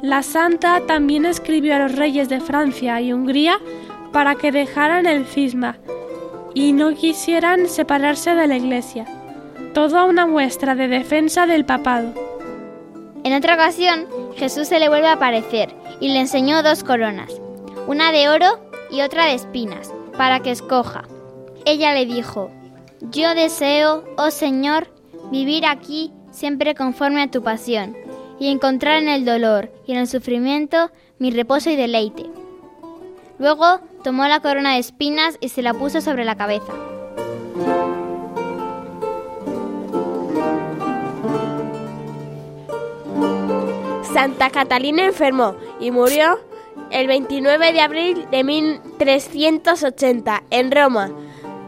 La 0.02 0.24
santa 0.24 0.82
también 0.86 1.26
escribió 1.26 1.76
a 1.76 1.80
los 1.80 1.96
reyes 1.96 2.30
de 2.30 2.40
Francia 2.40 3.00
y 3.02 3.14
Hungría 3.14 3.60
para 4.12 4.36
que 4.36 4.52
dejaran 4.52 5.06
el 5.06 5.26
cisma 5.26 5.78
y 6.54 6.74
no 6.74 6.94
quisieran 6.94 7.68
separarse 7.68 8.36
de 8.36 8.48
la 8.48 8.58
Iglesia. 8.58 9.06
Toda 9.74 10.06
una 10.06 10.26
muestra 10.26 10.76
de 10.76 10.88
defensa 10.88 11.46
del 11.46 11.66
papado. 11.66 12.14
En 13.24 13.34
otra 13.34 13.56
ocasión, 13.56 14.06
Jesús 14.36 14.68
se 14.68 14.80
le 14.80 14.88
vuelve 14.88 15.08
a 15.08 15.14
aparecer 15.14 15.74
y 16.00 16.10
le 16.10 16.20
enseñó 16.20 16.62
dos 16.62 16.84
coronas, 16.84 17.42
una 17.88 18.12
de 18.12 18.30
oro 18.30 18.60
y 18.92 19.02
otra 19.02 19.26
de 19.26 19.34
espinas, 19.34 19.92
para 20.18 20.40
que 20.42 20.52
escoja. 20.52 21.04
Ella 21.66 21.94
le 21.94 22.06
dijo, 22.06 22.52
Yo 23.02 23.34
deseo, 23.34 24.04
oh 24.18 24.32
Señor, 24.32 24.88
vivir 25.32 25.66
aquí 25.66 26.14
siempre 26.36 26.76
conforme 26.76 27.24
a 27.24 27.32
tu 27.32 27.42
pasión, 27.42 27.96
y 28.40 28.50
encontrar 28.50 29.02
en 29.02 29.10
el 29.10 29.26
dolor 29.26 29.72
y 29.88 29.94
en 29.94 30.00
el 30.00 30.08
sufrimiento 30.08 30.92
mi 31.18 31.32
reposo 31.32 31.70
y 31.70 31.76
deleite. 31.76 32.26
Luego 33.40 33.80
tomó 34.04 34.28
la 34.28 34.42
corona 34.42 34.74
de 34.74 34.80
espinas 34.80 35.38
y 35.40 35.50
se 35.50 35.62
la 35.62 35.74
puso 35.74 36.02
sobre 36.02 36.26
la 36.26 36.36
cabeza. 36.36 36.74
Santa 44.14 44.50
Catalina 44.50 45.06
enfermó 45.06 45.56
y 45.80 45.92
murió 45.92 46.40
el 46.92 47.08
29 47.08 47.74
de 47.74 47.82
abril 47.82 48.26
de 48.32 48.44
1380 48.44 50.44
en 50.50 50.72
Roma, 50.72 51.12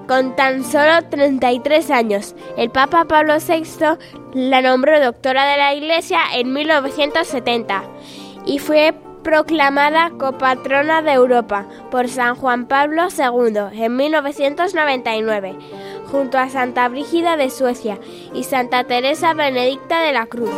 con 0.07 0.35
tan 0.35 0.63
solo 0.63 1.03
33 1.09 1.91
años. 1.91 2.35
El 2.57 2.69
Papa 2.69 3.05
Pablo 3.05 3.35
VI 3.37 3.97
la 4.33 4.61
nombró 4.61 4.99
doctora 4.99 5.49
de 5.51 5.57
la 5.57 5.73
Iglesia 5.73 6.19
en 6.33 6.53
1970 6.53 7.83
y 8.45 8.59
fue 8.59 8.93
proclamada 9.23 10.11
copatrona 10.11 11.01
de 11.01 11.11
Europa 11.11 11.67
por 11.91 12.07
San 12.07 12.35
Juan 12.35 12.65
Pablo 12.67 13.07
II 13.09 13.83
en 13.83 13.95
1999, 13.95 15.55
junto 16.09 16.37
a 16.37 16.49
Santa 16.49 16.87
Brígida 16.87 17.35
de 17.35 17.49
Suecia 17.49 17.99
y 18.33 18.43
Santa 18.45 18.85
Teresa 18.85 19.33
Benedicta 19.33 20.01
de 20.01 20.13
la 20.13 20.27
Cruz. 20.27 20.49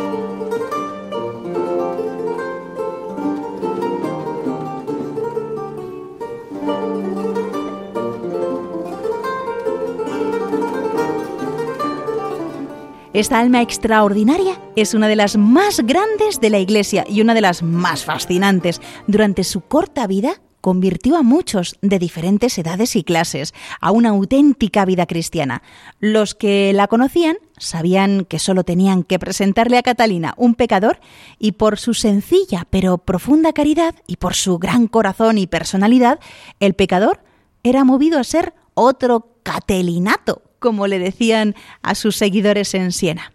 Esta 13.12 13.40
alma 13.40 13.60
extraordinaria 13.60 14.60
es 14.76 14.94
una 14.94 15.08
de 15.08 15.16
las 15.16 15.36
más 15.36 15.80
grandes 15.80 16.40
de 16.40 16.48
la 16.48 16.60
Iglesia 16.60 17.04
y 17.08 17.20
una 17.20 17.34
de 17.34 17.40
las 17.40 17.60
más 17.60 18.04
fascinantes. 18.04 18.80
Durante 19.08 19.42
su 19.42 19.62
corta 19.62 20.06
vida 20.06 20.40
convirtió 20.60 21.16
a 21.16 21.22
muchos 21.24 21.76
de 21.82 21.98
diferentes 21.98 22.56
edades 22.56 22.94
y 22.94 23.02
clases 23.02 23.52
a 23.80 23.90
una 23.90 24.10
auténtica 24.10 24.84
vida 24.84 25.06
cristiana. 25.06 25.62
Los 25.98 26.36
que 26.36 26.72
la 26.72 26.86
conocían 26.86 27.36
sabían 27.58 28.26
que 28.26 28.38
solo 28.38 28.62
tenían 28.62 29.02
que 29.02 29.18
presentarle 29.18 29.78
a 29.78 29.82
Catalina 29.82 30.34
un 30.36 30.54
pecador 30.54 31.00
y 31.40 31.52
por 31.52 31.80
su 31.80 31.94
sencilla 31.94 32.64
pero 32.70 32.98
profunda 32.98 33.52
caridad 33.52 33.96
y 34.06 34.18
por 34.18 34.34
su 34.34 34.60
gran 34.60 34.86
corazón 34.86 35.36
y 35.36 35.48
personalidad, 35.48 36.20
el 36.60 36.74
pecador 36.74 37.24
era 37.64 37.82
movido 37.82 38.20
a 38.20 38.24
ser 38.24 38.54
otro 38.74 39.34
catelinato, 39.42 40.42
como 40.60 40.86
le 40.86 41.00
decían 41.00 41.56
a 41.82 41.96
sus 41.96 42.16
seguidores 42.16 42.74
en 42.74 42.92
Siena. 42.92 43.32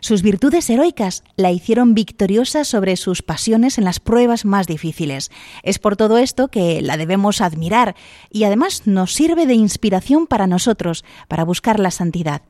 Sus 0.00 0.22
virtudes 0.22 0.70
heroicas 0.70 1.24
la 1.36 1.50
hicieron 1.50 1.94
victoriosa 1.94 2.64
sobre 2.64 2.96
sus 2.96 3.22
pasiones 3.22 3.78
en 3.78 3.84
las 3.84 4.00
pruebas 4.00 4.44
más 4.44 4.66
difíciles. 4.66 5.30
Es 5.62 5.78
por 5.78 5.96
todo 5.96 6.18
esto 6.18 6.48
que 6.48 6.80
la 6.80 6.96
debemos 6.96 7.40
admirar 7.40 7.94
y 8.30 8.44
además 8.44 8.86
nos 8.86 9.12
sirve 9.14 9.46
de 9.46 9.54
inspiración 9.54 10.26
para 10.26 10.46
nosotros, 10.46 11.04
para 11.28 11.44
buscar 11.44 11.80
la 11.80 11.90
santidad. 11.90 12.42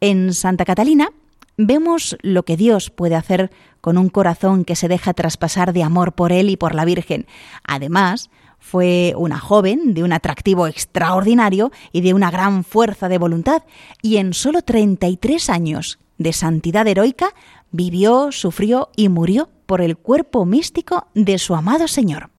En 0.00 0.32
Santa 0.32 0.64
Catalina 0.64 1.10
vemos 1.56 2.16
lo 2.22 2.44
que 2.44 2.56
Dios 2.56 2.90
puede 2.90 3.14
hacer 3.14 3.50
con 3.80 3.98
un 3.98 4.08
corazón 4.08 4.64
que 4.64 4.76
se 4.76 4.88
deja 4.88 5.14
traspasar 5.14 5.72
de 5.72 5.82
amor 5.82 6.14
por 6.14 6.32
Él 6.32 6.50
y 6.50 6.56
por 6.56 6.74
la 6.74 6.84
Virgen. 6.84 7.26
Además, 7.64 8.30
fue 8.62 9.12
una 9.16 9.38
joven 9.40 9.92
de 9.92 10.04
un 10.04 10.12
atractivo 10.12 10.68
extraordinario 10.68 11.72
y 11.90 12.00
de 12.00 12.14
una 12.14 12.30
gran 12.30 12.62
fuerza 12.62 13.08
de 13.08 13.18
voluntad, 13.18 13.64
y 14.00 14.16
en 14.16 14.32
solo 14.32 14.62
33 14.62 15.50
años 15.50 15.98
de 16.16 16.32
santidad 16.32 16.86
heroica 16.86 17.34
vivió, 17.72 18.30
sufrió 18.30 18.88
y 18.96 19.08
murió 19.08 19.50
por 19.66 19.80
el 19.82 19.96
cuerpo 19.96 20.46
místico 20.46 21.08
de 21.12 21.38
su 21.38 21.54
amado 21.56 21.88
Señor. 21.88 22.30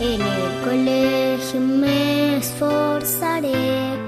En 0.00 0.20
el 0.20 0.64
colegio 0.64 1.60
esforzaré 2.62 3.98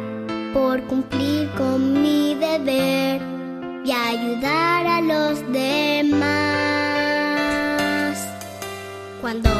por 0.52 0.80
cumplir 0.84 1.50
con 1.56 2.00
mi 2.00 2.34
deber 2.37 3.20
y 3.84 3.90
ayudar 3.90 4.87
a 4.87 5.00
los 5.00 5.40
demás. 5.52 6.23
Cuando 9.20 9.50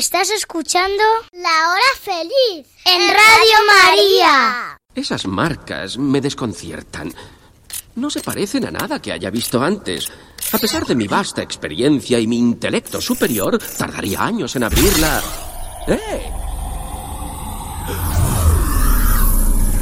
Estás 0.00 0.30
escuchando 0.30 1.02
La 1.30 1.72
Hora 1.72 2.00
Feliz 2.00 2.66
en 2.86 3.00
Radio 3.06 3.58
María. 3.66 4.78
Esas 4.94 5.26
marcas 5.26 5.98
me 5.98 6.22
desconciertan. 6.22 7.12
No 7.96 8.08
se 8.08 8.20
parecen 8.20 8.64
a 8.64 8.70
nada 8.70 9.02
que 9.02 9.12
haya 9.12 9.28
visto 9.28 9.62
antes. 9.62 10.10
A 10.52 10.58
pesar 10.58 10.86
de 10.86 10.94
mi 10.94 11.06
vasta 11.06 11.42
experiencia 11.42 12.18
y 12.18 12.26
mi 12.26 12.38
intelecto 12.38 12.98
superior, 12.98 13.58
tardaría 13.76 14.24
años 14.24 14.56
en 14.56 14.64
abrirla. 14.64 15.22
¡Eh! 15.86 16.32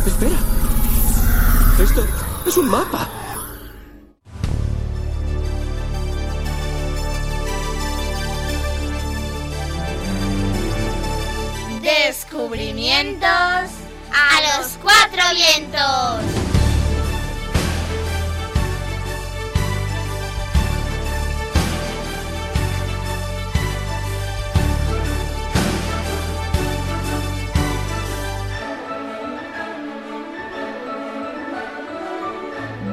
Espera. 0.04 0.38
Esto 1.81 2.04
es 2.44 2.57
un 2.57 2.68
mapa. 2.68 3.17
Descubrimientos 12.48 13.28
a 13.28 14.40
los 14.40 14.78
cuatro 14.82 15.22
vientos. 15.34 16.47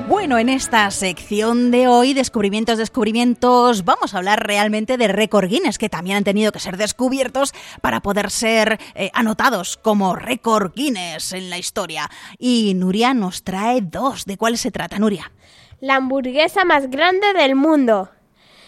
Bueno, 0.08 0.38
en 0.38 0.50
esta 0.50 0.92
sección 0.92 1.72
de 1.72 1.88
hoy, 1.88 2.14
descubrimientos, 2.14 2.78
descubrimientos, 2.78 3.86
vamos 3.86 4.14
a 4.14 4.20
hablar 4.20 4.46
realmente 4.46 4.98
de 4.98 5.08
récord 5.08 5.50
Guinness, 5.50 5.80
que 5.80 5.90
también 5.90 6.18
han 6.18 6.24
tenido 6.24 6.52
que 6.52 6.60
ser 6.60 6.78
descubiertos 6.78 7.54
para 7.82 8.02
poder 8.02 8.30
ser 8.30 8.80
eh, 8.94 9.10
anotados 9.16 9.78
como 9.78 10.16
récord 10.16 10.74
Guinness 10.76 11.34
en 11.34 11.50
la 11.50 11.58
historia. 11.58 12.08
Y 12.38 12.76
Nuria 12.76 13.16
nos 13.16 13.44
trae 13.44 13.82
dos. 13.82 14.26
¿De 14.26 14.38
cuáles 14.38 14.62
se 14.62 14.70
trata, 14.70 15.00
Nuria? 15.00 15.32
La 15.80 15.96
hamburguesa 15.96 16.66
más 16.66 16.92
grande 16.92 17.34
del 17.34 17.56
mundo. 17.56 18.12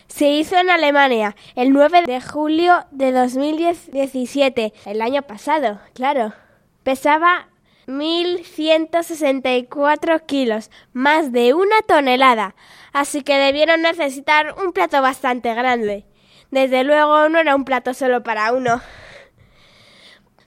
Se 0.08 0.30
hizo 0.32 0.58
en 0.58 0.72
Alemania 0.72 1.36
el 1.56 1.72
9 1.72 2.04
de 2.08 2.20
julio 2.20 2.86
de 2.90 3.12
2017, 3.12 4.74
el 4.86 5.02
año 5.04 5.22
pasado, 5.22 5.80
claro. 5.94 6.34
Pesaba 6.82 7.48
1.164 7.88 10.26
kilos, 10.26 10.70
más 10.94 11.32
de 11.32 11.54
una 11.54 11.82
tonelada, 11.88 12.56
así 12.94 13.24
que 13.24 13.38
debieron 13.38 13.82
necesitar 13.82 14.56
un 14.62 14.74
plato 14.74 15.02
bastante 15.02 15.54
grande. 15.54 16.06
Desde 16.52 16.84
luego 16.84 17.30
no 17.30 17.40
era 17.40 17.56
un 17.56 17.64
plato 17.66 17.94
solo 17.94 18.24
para 18.24 18.54
uno. 18.54 18.82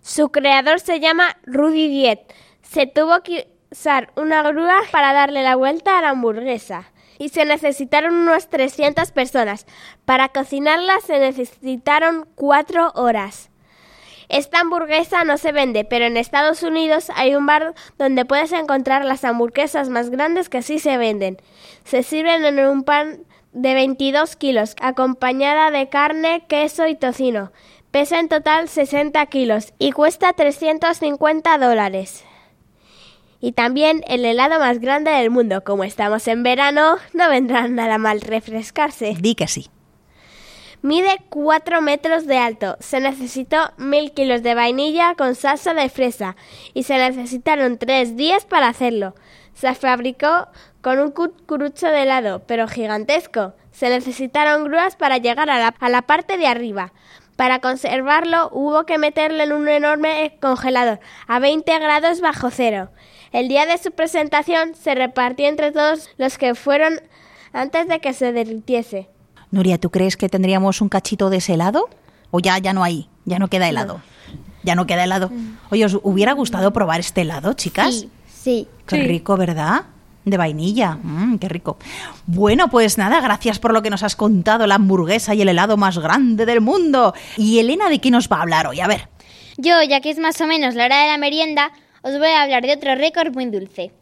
Su 0.03 0.31
creador 0.31 0.81
se 0.81 1.01
llama 1.01 1.37
Rudy 1.45 1.89
Diet. 1.89 2.21
Se 2.63 2.87
tuvo 2.87 3.23
que 3.23 3.49
usar 3.71 4.13
una 4.17 4.43
grúa 4.43 4.79
para 4.91 5.13
darle 5.13 5.43
la 5.43 5.57
vuelta 5.57 5.99
a 5.99 6.03
la 6.03 6.11
hamburguesa. 6.11 6.91
Y 7.19 7.29
se 7.29 7.45
necesitaron 7.45 8.15
unas 8.15 8.49
300 8.49 9.13
personas. 9.13 9.67
Para 10.07 10.31
cocinarla 10.31 11.01
se 11.01 11.19
necesitaron 11.19 12.27
4 12.35 12.93
horas. 12.95 13.50
Esta 14.31 14.61
hamburguesa 14.61 15.25
no 15.25 15.39
se 15.39 15.51
vende, 15.51 15.85
pero 15.85 16.05
en 16.05 16.17
Estados 16.17 16.63
Unidos 16.63 17.11
hay 17.17 17.35
un 17.35 17.47
bar 17.47 17.75
donde 17.99 18.25
puedes 18.25 18.53
encontrar 18.53 19.05
las 19.05 19.25
hamburguesas 19.25 19.89
más 19.89 20.09
grandes 20.09 20.49
que 20.49 20.63
sí 20.63 20.79
se 20.79 20.97
venden. 20.97 21.39
Se 21.85 22.05
sirven 22.05 22.45
en 22.45 22.65
un 22.65 22.85
pan 22.85 23.25
de 23.53 23.75
22 23.75 24.37
kilos, 24.37 24.77
acompañada 24.81 25.73
de 25.73 25.89
carne, 25.89 26.45
queso 26.47 26.87
y 26.87 26.95
tocino. 26.95 27.51
Pesa 27.91 28.21
en 28.21 28.29
total 28.29 28.69
60 28.69 29.27
kilos 29.27 29.75
y 29.81 29.91
cuesta 29.91 30.33
350 30.33 31.59
dólares. 31.59 32.25
Y 33.41 33.53
también 33.53 34.05
el 34.07 34.25
helado 34.25 34.61
más 34.61 34.79
grande 34.79 35.11
del 35.11 35.31
mundo. 35.31 35.65
Como 35.65 35.83
estamos 35.83 36.29
en 36.29 36.45
verano, 36.45 36.99
no 37.15 37.29
vendrá 37.29 37.67
nada 37.67 37.99
mal 37.99 38.21
refrescarse. 38.21 39.17
Di 39.19 39.35
que 39.35 39.49
sí. 39.49 39.71
Mide 40.83 41.19
4 41.29 41.83
metros 41.83 42.27
de 42.27 42.39
alto. 42.39 42.77
Se 42.81 43.01
necesitó 43.01 43.73
1000 43.77 44.13
kilos 44.13 44.43
de 44.43 44.55
vainilla 44.55 45.15
con 45.15 45.35
salsa 45.35 45.75
de 45.75 45.91
fresa 45.91 46.37
y 46.73 46.85
se 46.85 46.97
necesitaron 46.97 47.77
3 47.77 48.17
días 48.17 48.47
para 48.47 48.69
hacerlo. 48.69 49.15
Se 49.53 49.75
fabricó 49.75 50.49
con 50.81 50.99
un 50.99 51.11
cucurucho 51.11 51.89
de 51.89 52.05
helado, 52.05 52.45
pero 52.47 52.67
gigantesco. 52.67 53.53
Se 53.73 53.91
necesitaron 53.91 54.65
grúas 54.65 54.97
para 54.97 55.19
llegar 55.19 55.51
a 55.51 55.59
la, 55.59 55.75
a 55.79 55.89
la 55.91 56.03
parte 56.03 56.39
de 56.39 56.47
arriba. 56.47 56.95
Para 57.37 57.59
conservarlo 57.61 58.49
hubo 58.53 58.87
que 58.87 58.97
meterlo 58.97 59.43
en 59.43 59.53
un 59.53 59.69
enorme 59.69 60.39
congelador 60.41 61.01
a 61.27 61.39
20 61.41 61.79
grados 61.79 62.23
bajo 62.23 62.51
cero. 62.51 62.91
El 63.33 63.49
día 63.49 63.67
de 63.67 63.77
su 63.77 63.93
presentación 63.93 64.75
se 64.75 64.95
repartió 64.95 65.47
entre 65.47 65.73
todos 65.73 66.09
los 66.17 66.39
que 66.39 66.55
fueron 66.55 67.01
antes 67.53 67.87
de 67.87 68.01
que 68.01 68.15
se 68.15 68.33
derritiese. 68.33 69.09
Nuria, 69.51 69.79
¿tú 69.79 69.91
crees 69.91 70.17
que 70.17 70.29
tendríamos 70.29 70.81
un 70.81 70.89
cachito 70.89 71.31
de 71.31 71.39
ese 71.39 71.55
helado? 71.55 71.89
¿O 72.31 72.41
ya, 72.41 72.59
ya 72.59 72.73
no 72.73 72.85
hay? 72.85 73.09
¿Ya 73.25 73.39
no 73.39 73.49
queda 73.49 73.69
helado? 73.69 74.01
Ya 74.63 74.75
no 74.75 74.87
queda 74.87 75.05
helado. 75.05 75.31
Oye, 75.71 75.85
¿os 75.85 75.99
hubiera 76.03 76.33
gustado 76.33 76.73
probar 76.73 77.01
este 77.01 77.23
helado, 77.23 77.55
chicas? 77.55 77.95
Sí, 77.95 78.11
sí. 78.29 78.69
Qué 78.87 79.03
rico, 79.03 79.37
¿verdad? 79.37 79.87
De 80.25 80.37
vainilla, 80.37 80.99
mm, 81.03 81.39
qué 81.39 81.49
rico. 81.49 81.79
Bueno, 82.27 82.69
pues 82.69 82.99
nada, 82.99 83.21
gracias 83.21 83.59
por 83.59 83.73
lo 83.73 83.83
que 83.83 83.91
nos 83.91 84.03
has 84.03 84.17
contado, 84.17 84.67
la 84.67 84.77
hamburguesa 84.77 85.35
y 85.35 85.43
el 85.43 85.49
helado 85.49 85.77
más 85.77 85.99
grande 85.99 86.47
del 86.47 86.61
mundo. 86.61 87.15
Y 87.37 87.59
Elena, 87.59 87.89
¿de 87.89 88.01
qué 88.01 88.11
nos 88.11 88.29
va 88.29 88.37
a 88.37 88.43
hablar 88.43 88.67
hoy? 88.67 88.81
A 88.81 88.87
ver. 88.87 89.09
Yo, 89.57 89.83
ya 89.83 90.01
que 90.01 90.11
es 90.11 90.19
más 90.19 90.41
o 90.41 90.47
menos 90.47 90.75
la 90.75 90.85
hora 90.85 91.03
de 91.03 91.09
la 91.09 91.19
merienda, 91.19 91.73
os 92.03 92.17
voy 92.19 92.29
a 92.29 92.43
hablar 92.43 92.63
de 92.63 92.75
otro 92.75 92.95
récord 92.95 93.35
muy 93.35 93.47
dulce. 93.47 93.93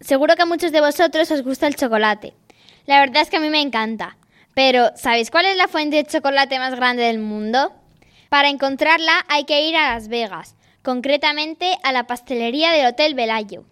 Seguro 0.00 0.36
que 0.36 0.42
a 0.42 0.46
muchos 0.46 0.72
de 0.72 0.80
vosotros 0.80 1.30
os 1.30 1.42
gusta 1.42 1.66
el 1.66 1.76
chocolate. 1.76 2.34
La 2.86 3.00
verdad 3.00 3.22
es 3.22 3.30
que 3.30 3.38
a 3.38 3.40
mí 3.40 3.50
me 3.50 3.62
encanta. 3.62 4.16
Pero, 4.56 4.90
¿sabéis 4.96 5.30
cuál 5.30 5.44
es 5.44 5.58
la 5.58 5.68
fuente 5.68 5.96
de 5.96 6.06
chocolate 6.06 6.58
más 6.58 6.74
grande 6.74 7.02
del 7.02 7.18
mundo? 7.18 7.74
Para 8.30 8.48
encontrarla 8.48 9.12
hay 9.28 9.44
que 9.44 9.68
ir 9.68 9.76
a 9.76 9.92
Las 9.92 10.08
Vegas, 10.08 10.56
concretamente 10.80 11.76
a 11.82 11.92
la 11.92 12.06
pastelería 12.06 12.72
del 12.72 12.86
Hotel 12.86 13.14
Velayo. 13.14 13.66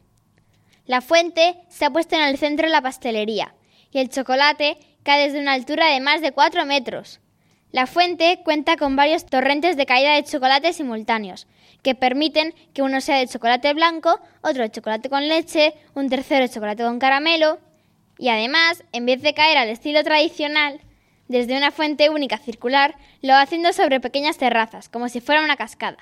La 0.85 1.01
fuente 1.01 1.57
se 1.71 1.87
ha 1.87 1.91
puesto 1.91 2.17
en 2.17 2.25
el 2.25 2.37
centro 2.37 2.67
de 2.67 2.73
la 2.73 2.83
pastelería 2.83 3.55
y 3.93 3.99
el 3.99 4.11
chocolate 4.11 4.77
cae 5.03 5.25
desde 5.25 5.41
una 5.41 5.55
altura 5.55 5.87
de 5.87 6.01
más 6.01 6.21
de 6.21 6.33
4 6.33 6.67
metros. 6.67 7.19
La 7.73 7.87
fuente 7.87 8.43
cuenta 8.45 8.77
con 8.77 8.95
varios 8.95 9.25
torrentes 9.25 9.79
de 9.79 9.87
caída 9.87 10.13
de 10.13 10.25
chocolate 10.25 10.75
simultáneos, 10.75 11.47
que 11.83 11.95
permiten 11.95 12.55
que 12.75 12.83
uno 12.83 13.01
sea 13.01 13.17
de 13.17 13.27
chocolate 13.27 13.73
blanco, 13.73 14.21
otro 14.43 14.63
de 14.63 14.71
chocolate 14.71 15.09
con 15.09 15.29
leche, 15.29 15.73
un 15.95 16.11
tercero 16.11 16.43
de 16.43 16.53
chocolate 16.53 16.83
con 16.83 16.99
caramelo, 16.99 17.59
y 18.19 18.29
además, 18.29 18.85
en 18.93 19.07
vez 19.07 19.23
de 19.23 19.35
caer 19.35 19.59
al 19.59 19.69
estilo 19.69 20.03
tradicional, 20.05 20.81
desde 21.29 21.57
una 21.57 21.71
fuente 21.71 22.11
única 22.11 22.39
circular, 22.39 22.97
lo 23.23 23.35
haciendo 23.35 23.73
sobre 23.73 24.01
pequeñas 24.01 24.39
terrazas, 24.39 24.89
como 24.89 25.09
si 25.09 25.21
fuera 25.21 25.43
una 25.43 25.57
cascada. 25.57 25.99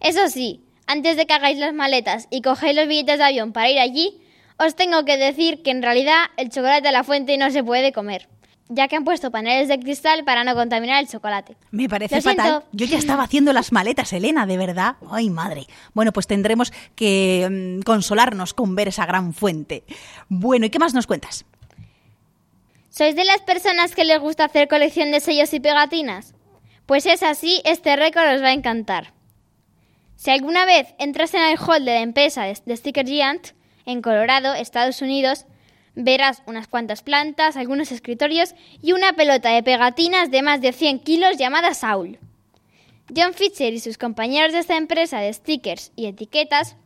Eso 0.00 0.28
sí, 0.28 0.64
antes 0.86 1.16
de 1.16 1.26
que 1.26 1.34
hagáis 1.34 1.58
las 1.58 1.72
maletas 1.72 2.26
y 2.30 2.42
cogéis 2.42 2.76
los 2.76 2.88
billetes 2.88 3.18
de 3.18 3.24
avión 3.24 3.52
para 3.52 3.70
ir 3.70 3.78
allí, 3.78 4.20
os 4.58 4.74
tengo 4.74 5.04
que 5.04 5.16
decir 5.16 5.62
que 5.62 5.70
en 5.70 5.82
realidad 5.82 6.24
el 6.36 6.50
chocolate 6.50 6.82
de 6.82 6.92
la 6.92 7.04
fuente 7.04 7.38
no 7.38 7.50
se 7.50 7.64
puede 7.64 7.92
comer 7.92 8.28
ya 8.70 8.88
que 8.88 8.96
han 8.96 9.04
puesto 9.04 9.30
paneles 9.30 9.68
de 9.68 9.78
cristal 9.78 10.24
para 10.24 10.44
no 10.44 10.54
contaminar 10.54 11.02
el 11.02 11.08
chocolate. 11.08 11.56
Me 11.72 11.88
parece 11.88 12.22
fatal. 12.22 12.64
Yo 12.72 12.86
ya 12.86 12.98
estaba 12.98 13.24
haciendo 13.24 13.52
las 13.52 13.72
maletas, 13.72 14.12
Elena, 14.12 14.46
de 14.46 14.56
verdad. 14.56 14.96
Ay, 15.10 15.28
madre. 15.28 15.66
Bueno, 15.92 16.12
pues 16.12 16.26
tendremos 16.26 16.72
que 16.94 17.48
mm, 17.50 17.82
consolarnos 17.82 18.54
con 18.54 18.74
ver 18.76 18.88
esa 18.88 19.04
gran 19.06 19.34
fuente. 19.34 19.84
Bueno, 20.28 20.66
¿y 20.66 20.70
qué 20.70 20.78
más 20.78 20.94
nos 20.94 21.06
cuentas? 21.06 21.44
¿Sois 22.88 23.14
de 23.16 23.24
las 23.24 23.40
personas 23.42 23.94
que 23.94 24.04
les 24.04 24.20
gusta 24.20 24.44
hacer 24.44 24.68
colección 24.68 25.10
de 25.10 25.20
sellos 25.20 25.52
y 25.52 25.60
pegatinas? 25.60 26.34
Pues 26.86 27.06
es 27.06 27.22
así, 27.22 27.60
este 27.64 27.96
récord 27.96 28.34
os 28.34 28.42
va 28.42 28.48
a 28.48 28.52
encantar. 28.52 29.12
Si 30.16 30.30
alguna 30.30 30.64
vez 30.64 30.94
entras 30.98 31.34
en 31.34 31.42
el 31.42 31.58
hall 31.58 31.84
de 31.84 31.94
la 31.94 32.00
empresa 32.00 32.44
de 32.44 32.76
Sticker 32.76 33.06
Giant, 33.06 33.48
en 33.86 34.02
Colorado, 34.02 34.54
Estados 34.54 35.00
Unidos, 35.02 35.46
Verás 36.02 36.42
unas 36.46 36.66
cuantas 36.66 37.02
plantas, 37.02 37.58
algunos 37.58 37.92
escritorios 37.92 38.54
y 38.80 38.92
una 38.92 39.12
pelota 39.12 39.50
de 39.50 39.62
pegatinas 39.62 40.30
de 40.30 40.40
más 40.40 40.62
de 40.62 40.72
100 40.72 41.00
kilos 41.00 41.36
llamada 41.36 41.74
Saul. 41.74 42.18
John 43.14 43.34
Fisher 43.34 43.74
y 43.74 43.80
sus 43.80 43.98
compañeros 43.98 44.54
de 44.54 44.60
esta 44.60 44.78
empresa 44.78 45.18
de 45.18 45.30
stickers 45.30 45.92
y 45.96 46.06
etiquetas 46.06 46.76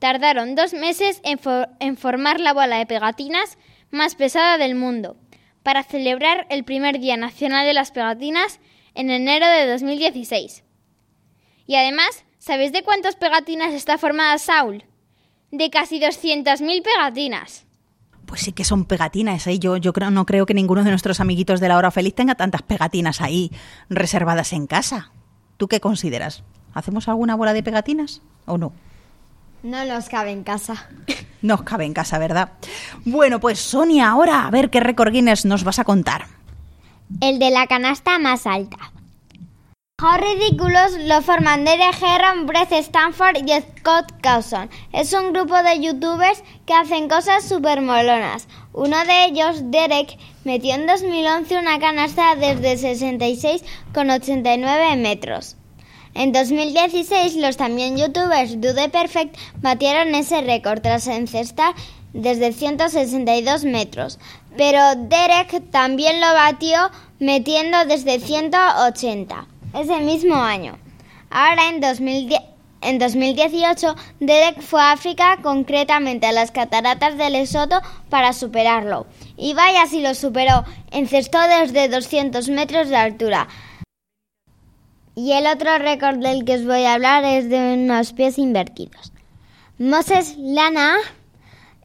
tardaron 0.00 0.56
dos 0.56 0.74
meses 0.74 1.20
en, 1.22 1.96
formar 1.96 2.40
la 2.40 2.52
bola 2.52 2.78
de 2.78 2.86
pegatinas 2.86 3.58
más 3.92 4.16
pesada 4.16 4.58
del 4.58 4.74
mundo, 4.74 5.16
para 5.62 5.84
celebrar 5.84 6.44
el 6.50 6.64
primer 6.64 6.98
Día 6.98 7.16
Nacional 7.16 7.64
de 7.64 7.74
las 7.74 7.92
Pegatinas 7.92 8.58
en 8.94 9.08
enero 9.08 9.46
de 9.46 9.70
2016. 9.70 10.64
Y 11.68 11.76
además, 11.76 12.24
¿sabéis 12.38 12.72
de 12.72 12.82
cuántas 12.82 13.14
pegatinas 13.14 13.72
está 13.72 13.98
formada 13.98 14.36
Saul? 14.38 14.84
De 15.52 15.70
casi 15.70 16.00
200.000 16.00 16.82
pegatinas. 16.82 17.63
Pues 18.34 18.42
sí 18.42 18.50
que 18.50 18.64
son 18.64 18.84
pegatinas, 18.84 19.46
¿eh? 19.46 19.60
Yo, 19.60 19.76
yo 19.76 19.92
creo, 19.92 20.10
no 20.10 20.26
creo 20.26 20.44
que 20.44 20.54
ninguno 20.54 20.82
de 20.82 20.90
nuestros 20.90 21.20
amiguitos 21.20 21.60
de 21.60 21.68
la 21.68 21.76
hora 21.78 21.92
feliz 21.92 22.16
tenga 22.16 22.34
tantas 22.34 22.62
pegatinas 22.62 23.20
ahí 23.20 23.52
reservadas 23.88 24.52
en 24.52 24.66
casa. 24.66 25.12
¿Tú 25.56 25.68
qué 25.68 25.78
consideras? 25.78 26.42
¿Hacemos 26.72 27.06
alguna 27.06 27.36
bola 27.36 27.52
de 27.52 27.62
pegatinas 27.62 28.22
o 28.46 28.58
no? 28.58 28.72
No 29.62 29.84
nos 29.84 30.08
cabe 30.08 30.32
en 30.32 30.42
casa. 30.42 30.88
Nos 31.42 31.62
cabe 31.62 31.84
en 31.84 31.94
casa, 31.94 32.18
¿verdad? 32.18 32.54
Bueno, 33.04 33.38
pues 33.38 33.60
Sonia, 33.60 34.10
ahora 34.10 34.48
a 34.48 34.50
ver 34.50 34.68
qué 34.68 34.80
récord 34.80 35.12
Guinness 35.12 35.44
nos 35.44 35.62
vas 35.62 35.78
a 35.78 35.84
contar. 35.84 36.26
El 37.20 37.38
de 37.38 37.52
la 37.52 37.68
canasta 37.68 38.18
más 38.18 38.48
alta. 38.48 38.78
How 40.02 40.18
ridículos 40.18 40.98
lo 41.06 41.22
forman 41.22 41.64
Derek 41.64 42.02
Herron, 42.02 42.46
Brett 42.46 42.72
Stanford 42.72 43.36
y 43.46 43.52
Scott 43.52 44.12
Cawson. 44.20 44.68
Es 44.92 45.12
un 45.12 45.32
grupo 45.32 45.54
de 45.62 45.80
youtubers 45.80 46.42
que 46.66 46.74
hacen 46.74 47.08
cosas 47.08 47.48
súper 47.48 47.80
molonas. 47.80 48.48
Uno 48.72 49.04
de 49.04 49.26
ellos, 49.26 49.70
Derek, 49.70 50.18
metió 50.42 50.74
en 50.74 50.88
2011 50.88 51.58
una 51.58 51.78
canasta 51.78 52.34
desde 52.34 52.76
66,89 52.76 54.98
metros. 54.98 55.54
En 56.12 56.32
2016, 56.32 57.36
los 57.36 57.56
también 57.56 57.96
youtubers 57.96 58.60
Dude 58.60 58.88
Perfect 58.88 59.36
batieron 59.62 60.12
ese 60.16 60.42
récord 60.42 60.82
tras 60.82 61.06
encestar 61.06 61.72
desde 62.12 62.52
162 62.52 63.64
metros. 63.64 64.18
Pero 64.56 64.96
Derek 64.96 65.70
también 65.70 66.20
lo 66.20 66.34
batió 66.34 66.90
metiendo 67.20 67.84
desde 67.86 68.18
180 68.18 69.53
ese 69.74 70.00
mismo 70.00 70.36
año. 70.36 70.78
Ahora, 71.30 71.68
en, 71.68 71.80
2018, 72.98 73.94
Derek 74.20 74.60
fue 74.60 74.80
a 74.80 74.92
África, 74.92 75.38
concretamente 75.42 76.26
a 76.26 76.32
las 76.32 76.50
cataratas 76.50 77.18
de 77.18 77.30
Lesoto, 77.30 77.80
para 78.08 78.32
superarlo. 78.32 79.06
Y 79.36 79.54
vaya 79.54 79.86
si 79.86 80.00
lo 80.00 80.14
superó, 80.14 80.64
encestó 80.90 81.38
desde 81.40 81.88
200 81.88 82.48
metros 82.50 82.88
de 82.88 82.96
altura. 82.96 83.48
Y 85.16 85.32
el 85.32 85.46
otro 85.46 85.78
récord 85.78 86.18
del 86.18 86.44
que 86.44 86.54
os 86.54 86.64
voy 86.64 86.84
a 86.84 86.94
hablar 86.94 87.24
es 87.24 87.48
de 87.48 87.74
unos 87.74 88.12
pies 88.12 88.38
invertidos. 88.38 89.12
Moses 89.78 90.36
Lana 90.38 90.96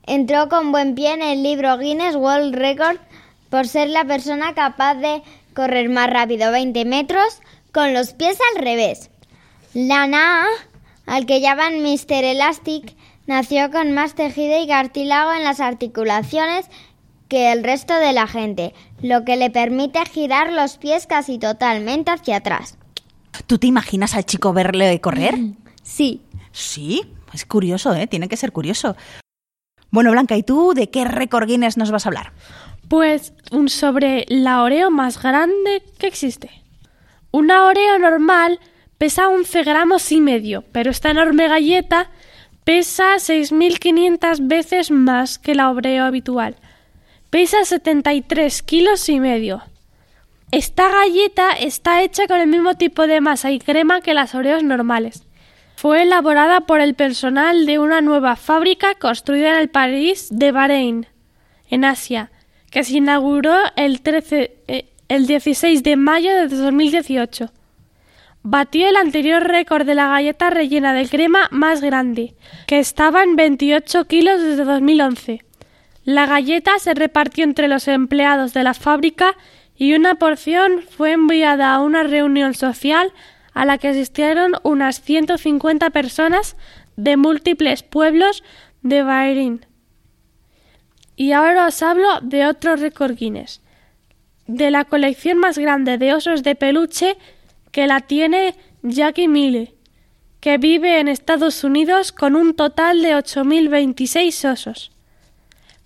entró 0.06 0.50
con 0.50 0.72
buen 0.72 0.96
pie 0.96 1.14
en 1.14 1.22
el 1.22 1.44
libro 1.44 1.78
Guinness 1.78 2.16
World 2.16 2.56
Record 2.56 2.98
por 3.50 3.68
ser 3.68 3.90
la 3.90 4.06
persona 4.06 4.54
capaz 4.54 4.96
de 4.96 5.24
correr 5.54 5.90
más 5.90 6.10
rápido 6.10 6.52
20 6.52 6.86
metros 6.86 7.42
con 7.72 7.94
los 7.94 8.14
pies 8.14 8.38
al 8.54 8.64
revés. 8.64 9.10
Lana, 9.74 10.46
al 11.06 11.26
que 11.26 11.42
llaman 11.42 11.82
Mr. 11.82 12.24
Elastic, 12.24 12.96
nació 13.28 13.72
con 13.72 13.92
más 13.92 14.16
tejido 14.16 14.62
y 14.62 14.68
cartílago 14.68 15.34
en 15.34 15.44
las 15.44 15.60
articulaciones 15.60 16.66
que 17.28 17.52
el 17.52 17.64
resto 17.64 17.94
de 17.94 18.12
la 18.12 18.28
gente, 18.28 18.74
lo 19.02 19.24
que 19.24 19.38
le 19.38 19.52
permite 19.52 20.04
girar 20.06 20.52
los 20.52 20.78
pies 20.78 21.06
casi 21.06 21.38
totalmente 21.38 22.12
hacia 22.12 22.38
atrás. 22.38 22.78
¿Tú 23.46 23.60
te 23.60 23.68
imaginas 23.68 24.16
al 24.16 24.26
chico 24.26 24.52
verle 24.52 25.00
correr? 25.00 25.36
Sí. 25.84 26.22
Sí, 26.52 27.14
es 27.34 27.46
curioso, 27.46 27.94
¿eh? 27.94 28.08
Tiene 28.08 28.28
que 28.28 28.36
ser 28.36 28.52
curioso. 28.52 28.96
Bueno, 29.92 30.12
Blanca, 30.12 30.36
¿y 30.36 30.44
tú 30.44 30.74
de 30.74 30.90
qué 30.90 31.06
récord 31.06 31.48
Guinness 31.48 31.78
nos 31.78 31.92
vas 31.92 32.06
a 32.06 32.10
hablar? 32.10 32.34
Pues 32.88 33.34
sobre 33.68 34.26
la 34.28 34.64
Oreo 34.64 34.90
más 34.90 35.22
grande 35.22 35.84
que 36.00 36.08
existe. 36.08 36.50
Una 37.32 37.66
Oreo 37.66 38.00
normal 38.00 38.60
pesa 38.98 39.30
11 39.30 39.64
gramos 39.64 40.12
y 40.12 40.20
medio, 40.20 40.64
pero 40.72 40.90
esta 40.90 41.12
enorme 41.12 41.48
galleta 41.48 42.10
pesa 42.64 43.16
6.500 43.16 44.48
veces 44.48 44.92
más 44.92 45.38
que 45.38 45.54
la 45.54 45.70
Oreo 45.70 46.06
habitual. 46.06 46.56
Pesa 47.30 47.64
73 47.66 48.64
kilos 48.64 49.08
y 49.10 49.20
medio. 49.20 49.64
Esta 50.52 50.90
galleta 50.90 51.52
está 51.52 52.02
hecha 52.02 52.26
con 52.26 52.40
el 52.40 52.48
mismo 52.48 52.74
tipo 52.74 53.06
de 53.06 53.22
masa 53.22 53.52
y 53.52 53.60
crema 53.60 54.02
que 54.02 54.16
las 54.16 54.34
Oreos 54.34 54.64
normales. 54.64 55.24
Fue 55.76 56.02
elaborada 56.02 56.62
por 56.62 56.82
el 56.82 56.96
personal 56.96 57.68
de 57.68 57.78
una 57.78 58.02
nueva 58.02 58.36
fábrica 58.36 58.96
construida 58.96 59.52
en 59.52 59.60
el 59.60 59.70
París 59.70 60.28
de 60.32 60.52
Bahrein, 60.52 61.08
en 61.70 61.86
Asia, 61.86 62.32
que 62.72 62.84
se 62.84 62.98
inauguró 62.98 63.56
el 63.76 64.02
13, 64.02 64.89
el 65.10 65.26
16 65.26 65.82
de 65.82 65.96
mayo 65.96 66.30
de 66.36 66.48
2018. 66.48 67.52
Batió 68.44 68.88
el 68.88 68.96
anterior 68.96 69.44
récord 69.44 69.86
de 69.86 69.96
la 69.96 70.08
galleta 70.08 70.52
rellena 70.52 70.94
de 70.94 71.10
crema 71.10 71.48
más 71.52 71.82
grande, 71.82 72.36
que 72.68 72.78
estaba 72.78 73.24
en 73.24 73.36
28 73.36 74.06
kilos 74.06 74.42
desde 74.42 74.64
2011. 74.64 75.44
La 76.06 76.28
galleta 76.28 76.78
se 76.78 76.94
repartió 76.94 77.44
entre 77.44 77.68
los 77.68 77.88
empleados 77.88 78.54
de 78.54 78.64
la 78.64 78.76
fábrica 78.76 79.36
y 79.76 79.96
una 79.96 80.16
porción 80.16 80.84
fue 80.88 81.14
enviada 81.14 81.74
a 81.74 81.82
una 81.82 82.04
reunión 82.04 82.54
social 82.54 83.12
a 83.54 83.66
la 83.66 83.80
que 83.80 83.88
asistieron 83.88 84.54
unas 84.64 85.02
150 85.02 85.90
personas 85.90 86.56
de 86.98 87.18
múltiples 87.18 87.82
pueblos 87.82 88.44
de 88.84 89.02
Bahrein. 89.02 89.66
Y 91.16 91.32
ahora 91.32 91.66
os 91.66 91.82
hablo 91.82 92.08
de 92.22 92.46
otro 92.46 92.76
récord 92.76 93.16
Guinness, 93.16 93.62
de 94.50 94.72
la 94.72 94.84
colección 94.84 95.38
más 95.38 95.60
grande 95.60 96.00
de 96.00 96.16
osos 96.16 96.42
de 96.42 96.56
peluche 96.56 97.18
que 97.72 97.86
la 97.86 98.00
tiene 98.00 98.56
Jackie 98.82 99.28
Mille, 99.28 99.76
que 100.40 100.58
vive 100.58 101.00
en 101.00 101.08
Estados 101.08 101.64
Unidos 101.64 102.12
con 102.12 102.36
un 102.36 102.56
total 102.56 103.04
de 103.04 103.16
8.026 103.16 104.52
osos. 104.52 104.92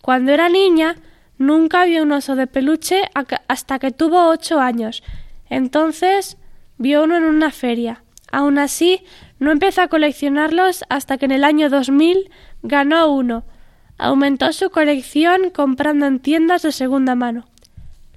Cuando 0.01 0.31
era 0.31 0.47
niña, 0.47 0.95
nunca 1.37 1.83
vio 1.83 2.03
un 2.03 2.13
oso 2.13 2.37
de 2.37 2.47
peluche 2.47 3.01
hasta 3.49 3.79
que 3.79 3.91
tuvo 3.91 4.29
ocho 4.29 4.61
años. 4.61 5.03
Entonces 5.49 6.37
vio 6.77 7.03
uno 7.03 7.17
en 7.17 7.25
una 7.25 7.51
feria. 7.51 8.05
Aún 8.31 8.57
así, 8.57 9.03
no 9.39 9.51
empezó 9.51 9.81
a 9.81 9.89
coleccionarlos 9.89 10.85
hasta 10.87 11.17
que 11.17 11.25
en 11.25 11.31
el 11.31 11.43
año 11.43 11.69
2000 11.69 12.31
ganó 12.61 13.11
uno. 13.11 13.43
Aumentó 13.97 14.53
su 14.53 14.69
colección 14.69 15.49
comprando 15.49 16.05
en 16.05 16.19
tiendas 16.21 16.61
de 16.61 16.71
segunda 16.71 17.13
mano. 17.15 17.45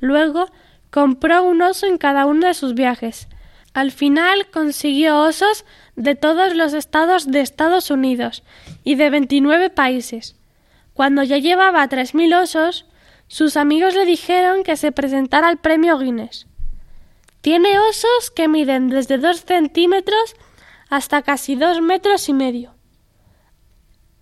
Luego 0.07 0.47
compró 0.90 1.42
un 1.42 1.62
oso 1.62 1.87
en 1.87 1.99
cada 1.99 2.27
uno 2.27 2.47
de 2.47 2.55
sus 2.55 2.75
viajes. 2.75 3.29
Al 3.75 3.90
final 3.90 4.47
consiguió 4.51 5.21
osos 5.21 5.64
de 5.97 6.14
todos 6.14 6.55
los 6.55 6.73
estados 6.73 7.31
de 7.31 7.40
Estados 7.40 7.90
Unidos 7.90 8.42
y 8.85 8.95
de 8.95 9.11
29 9.11 9.69
países. 9.71 10.37
Cuando 10.95 11.23
ya 11.25 11.38
llevaba 11.38 11.87
3.000 11.88 12.42
osos, 12.42 12.87
sus 13.27 13.57
amigos 13.57 13.95
le 13.95 14.07
dijeron 14.07 14.62
que 14.62 14.77
se 14.77 14.92
presentara 14.92 15.49
al 15.49 15.59
premio 15.59 15.99
Guinness. 15.99 16.47
Tiene 17.40 17.79
osos 17.79 18.31
que 18.35 18.49
miden 18.49 18.88
desde 18.88 19.19
2 19.19 19.45
centímetros 19.45 20.37
hasta 20.88 21.23
casi 21.23 21.57
2 21.57 21.83
metros 21.83 22.29
y 22.29 22.33
medio. 22.33 22.75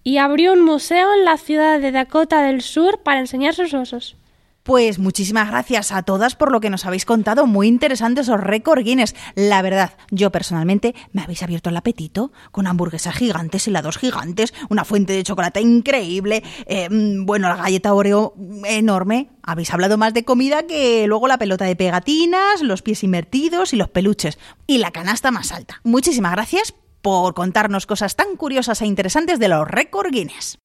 Y 0.03 0.17
abrió 0.17 0.55
un 0.55 0.63
museo 0.63 1.15
en 1.15 1.25
la 1.25 1.37
ciudad 1.37 1.79
de 1.79 1.93
Dakota 1.93 2.43
del 2.43 2.63
Sur 2.63 3.03
para 3.03 3.21
enseñar 3.21 3.55
sus 3.55 3.73
osos. 3.75 4.17
Pues 4.65 4.99
muchísimas 4.99 5.51
gracias 5.51 5.93
a 5.93 6.03
todas 6.05 6.37
por 6.37 6.51
lo 6.51 6.59
que 6.59 6.71
nos 6.71 6.87
habéis 6.87 7.05
contado. 7.05 7.47
Muy 7.47 7.69
interesantes 7.69 8.29
esos 8.29 8.41
récord 8.41 8.83
Guinness. 8.83 9.15
La 9.35 9.61
verdad, 9.61 9.93
yo 10.11 10.33
personalmente 10.33 10.95
me 11.13 11.21
habéis 11.21 11.43
abierto 11.43 11.69
el 11.69 11.77
apetito 11.77 12.33
con 12.51 12.67
hamburguesas 12.67 13.15
gigantes, 13.15 13.69
helados 13.69 13.99
gigantes, 13.99 14.55
una 14.71 14.87
fuente 14.87 15.13
de 15.13 15.23
chocolate 15.23 15.61
increíble, 15.61 16.43
eh, 16.65 16.89
mm, 16.89 17.27
bueno, 17.27 17.49
la 17.51 17.57
galleta 17.57 17.93
Oreo 17.93 18.35
enorme. 18.65 19.29
Habéis 19.43 19.71
hablado 19.75 19.99
más 19.99 20.15
de 20.15 20.25
comida 20.25 20.67
que 20.67 21.07
luego 21.07 21.29
la 21.29 21.37
pelota 21.37 21.67
de 21.67 21.77
pegatinas, 21.77 22.63
los 22.63 22.81
pies 22.81 23.05
invertidos 23.05 23.75
y 23.75 23.77
los 23.77 23.91
peluches. 23.91 24.39
Y 24.67 24.79
la 24.79 24.93
canasta 24.93 25.31
más 25.31 25.53
alta. 25.53 25.83
Muchísimas 25.85 26.33
gracias 26.33 26.75
por 27.03 27.35
contarnos 27.35 27.85
cosas 27.85 28.17
tan 28.17 28.37
curiosas 28.37 28.81
e 28.81 28.87
interesantes 28.87 29.39
de 29.39 29.49
los 29.49 29.69
récord 29.69 30.11
Guinness. 30.11 30.59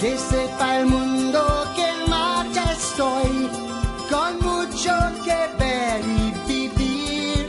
Que 0.00 0.18
sepa 0.18 0.78
el 0.78 0.86
mundo 0.86 1.40
que 1.74 1.88
en 1.88 2.10
marcha 2.10 2.72
estoy, 2.72 3.48
con 4.10 4.32
mucho 4.40 4.92
que 5.24 5.38
ver 5.58 6.00
y 6.04 6.32
vivir, 6.46 7.48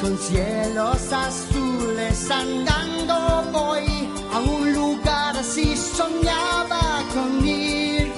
con 0.00 0.16
cielos 0.18 1.12
azules 1.12 2.30
andando 2.30 3.44
voy 3.52 4.08
a 4.32 4.38
un 4.38 4.72
lugar 4.72 5.36
así 5.36 5.76
soñaba 5.76 7.02
con 7.12 7.46
ir. 7.46 8.12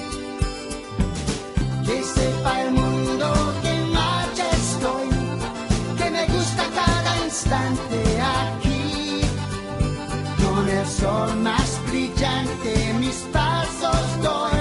Que 1.85 2.03
sepa 2.03 2.61
el 2.61 2.71
mundo 2.71 3.33
que 3.63 3.69
en 3.69 3.91
marcha 3.93 4.45
estoy, 4.51 5.09
que 5.97 6.09
me 6.11 6.25
gusta 6.27 6.63
cada 6.75 7.25
instante 7.25 8.20
sol 11.01 11.35
más 11.41 11.79
brillante 11.89 12.93
mis 12.99 13.25
pasos 13.33 14.05
doy, 14.21 14.60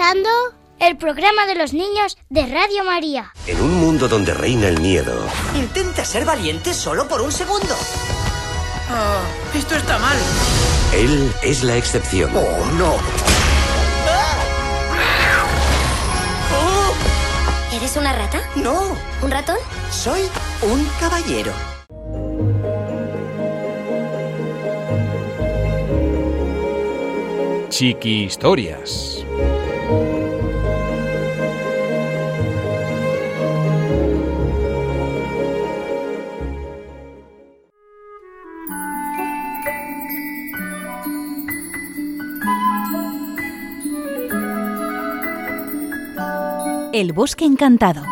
escuchando 0.00 0.30
el 0.78 0.96
programa 0.96 1.44
de 1.44 1.56
los 1.56 1.74
niños 1.74 2.16
de 2.30 2.46
Radio 2.46 2.84
María. 2.84 3.34
En 3.46 3.60
un 3.60 3.74
mundo 3.74 4.08
donde 4.08 4.32
reina 4.32 4.66
el 4.68 4.80
miedo, 4.80 5.28
Intenta 5.54 6.06
ser 6.06 6.24
valiente 6.24 6.72
solo 6.72 7.06
por 7.06 7.20
un 7.20 7.30
segundo. 7.30 7.74
Oh, 8.90 9.56
esto 9.58 9.74
está 9.76 9.98
mal. 9.98 10.16
él 10.94 11.30
es 11.42 11.62
la 11.64 11.76
excepción. 11.76 12.30
¡Oh, 12.34 12.64
no! 12.78 12.96
¿Eres 17.76 17.96
una 17.96 18.14
rata? 18.14 18.40
¡No! 18.56 18.96
¿Un 19.20 19.30
ratón? 19.30 19.58
Soy 19.90 20.22
un 20.62 20.82
caballero. 20.98 21.52
Chiqui 27.68 28.24
Historias. 28.24 29.19
El 47.00 47.14
bosque 47.14 47.46
encantado. 47.46 48.02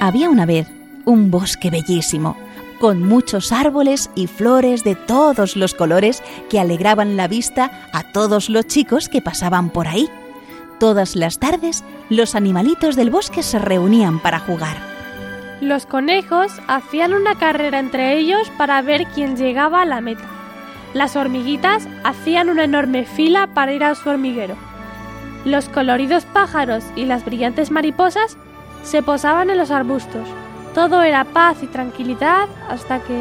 Había 0.00 0.30
una 0.30 0.46
vez 0.46 0.68
un 1.04 1.32
bosque 1.32 1.70
bellísimo, 1.70 2.36
con 2.78 3.02
muchos 3.02 3.50
árboles 3.50 4.08
y 4.14 4.28
flores 4.28 4.84
de 4.84 4.94
todos 4.94 5.56
los 5.56 5.74
colores 5.74 6.22
que 6.48 6.60
alegraban 6.60 7.16
la 7.16 7.26
vista 7.26 7.88
a 7.92 8.04
todos 8.04 8.48
los 8.50 8.68
chicos 8.68 9.08
que 9.08 9.20
pasaban 9.20 9.70
por 9.70 9.88
ahí. 9.88 10.08
Todas 10.78 11.16
las 11.16 11.40
tardes 11.40 11.82
los 12.08 12.36
animalitos 12.36 12.94
del 12.94 13.10
bosque 13.10 13.42
se 13.42 13.58
reunían 13.58 14.20
para 14.20 14.38
jugar. 14.38 14.76
Los 15.60 15.86
conejos 15.86 16.52
hacían 16.68 17.14
una 17.14 17.34
carrera 17.34 17.80
entre 17.80 18.16
ellos 18.16 18.48
para 18.56 18.80
ver 18.80 19.08
quién 19.12 19.36
llegaba 19.36 19.82
a 19.82 19.86
la 19.86 20.00
meta. 20.00 20.33
Las 20.94 21.16
hormiguitas 21.16 21.88
hacían 22.04 22.48
una 22.48 22.62
enorme 22.62 23.04
fila 23.04 23.48
para 23.52 23.72
ir 23.72 23.82
a 23.82 23.96
su 23.96 24.08
hormiguero. 24.08 24.54
Los 25.44 25.68
coloridos 25.68 26.24
pájaros 26.24 26.84
y 26.94 27.04
las 27.04 27.24
brillantes 27.24 27.72
mariposas 27.72 28.36
se 28.84 29.02
posaban 29.02 29.50
en 29.50 29.58
los 29.58 29.72
arbustos. 29.72 30.28
Todo 30.72 31.02
era 31.02 31.24
paz 31.24 31.58
y 31.62 31.66
tranquilidad 31.66 32.48
hasta 32.70 33.00
que... 33.00 33.12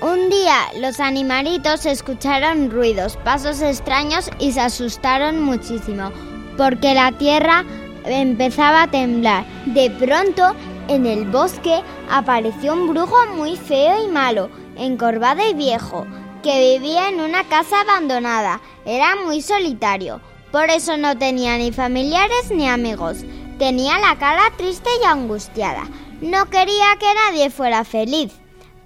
Un 0.00 0.30
día 0.30 0.56
los 0.80 1.00
animalitos 1.00 1.86
escucharon 1.86 2.70
ruidos, 2.70 3.16
pasos 3.24 3.60
extraños 3.60 4.30
y 4.38 4.52
se 4.52 4.60
asustaron 4.60 5.42
muchísimo, 5.42 6.12
porque 6.56 6.94
la 6.94 7.10
tierra 7.10 7.64
empezaba 8.04 8.84
a 8.84 8.90
temblar. 8.90 9.44
De 9.66 9.90
pronto, 9.90 10.54
en 10.90 11.06
el 11.06 11.24
bosque 11.24 11.82
apareció 12.10 12.72
un 12.72 12.88
brujo 12.88 13.14
muy 13.36 13.56
feo 13.56 14.04
y 14.04 14.08
malo, 14.08 14.50
encorvado 14.76 15.40
y 15.48 15.54
viejo, 15.54 16.04
que 16.42 16.76
vivía 16.78 17.08
en 17.08 17.20
una 17.20 17.44
casa 17.44 17.82
abandonada. 17.82 18.60
Era 18.84 19.14
muy 19.14 19.40
solitario, 19.40 20.20
por 20.50 20.68
eso 20.68 20.96
no 20.96 21.16
tenía 21.16 21.56
ni 21.58 21.70
familiares 21.70 22.50
ni 22.50 22.68
amigos. 22.68 23.18
Tenía 23.60 23.98
la 24.00 24.18
cara 24.18 24.50
triste 24.56 24.90
y 25.00 25.06
angustiada. 25.06 25.84
No 26.20 26.46
quería 26.46 26.96
que 26.98 27.14
nadie 27.14 27.50
fuera 27.50 27.84
feliz. 27.84 28.32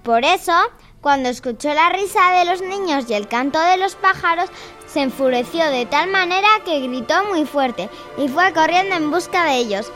Por 0.03 0.23
eso, 0.23 0.53
cuando 1.01 1.29
escuchó 1.29 1.73
la 1.73 1.89
risa 1.89 2.33
de 2.33 2.45
los 2.45 2.61
niños 2.61 3.05
y 3.09 3.15
el 3.15 3.27
canto 3.27 3.59
de 3.59 3.77
los 3.77 3.95
pájaros, 3.95 4.51
se 4.85 5.01
enfureció 5.01 5.65
de 5.71 5.87
tal 5.87 6.11
manera 6.11 6.49
que 6.65 6.81
gritó 6.81 7.15
muy 7.33 7.45
fuerte 7.45 7.89
y 8.19 8.27
fue 8.27 8.53
corriendo 8.53 8.95
en 8.95 9.09
busca 9.09 9.43
de 9.45 9.57
ellos. 9.57 9.91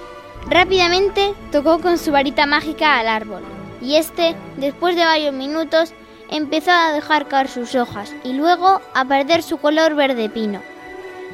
Rápidamente 0.47 1.33
tocó 1.51 1.79
con 1.79 1.97
su 1.97 2.11
varita 2.11 2.45
mágica 2.45 2.97
al 2.97 3.07
árbol, 3.07 3.43
y 3.81 3.95
este, 3.95 4.35
después 4.57 4.95
de 4.95 5.05
varios 5.05 5.33
minutos, 5.33 5.93
empezó 6.29 6.71
a 6.71 6.91
dejar 6.91 7.27
caer 7.27 7.47
sus 7.47 7.75
hojas 7.75 8.13
y 8.23 8.33
luego 8.33 8.81
a 8.93 9.05
perder 9.05 9.43
su 9.43 9.57
color 9.57 9.95
verde 9.95 10.29
pino. 10.29 10.61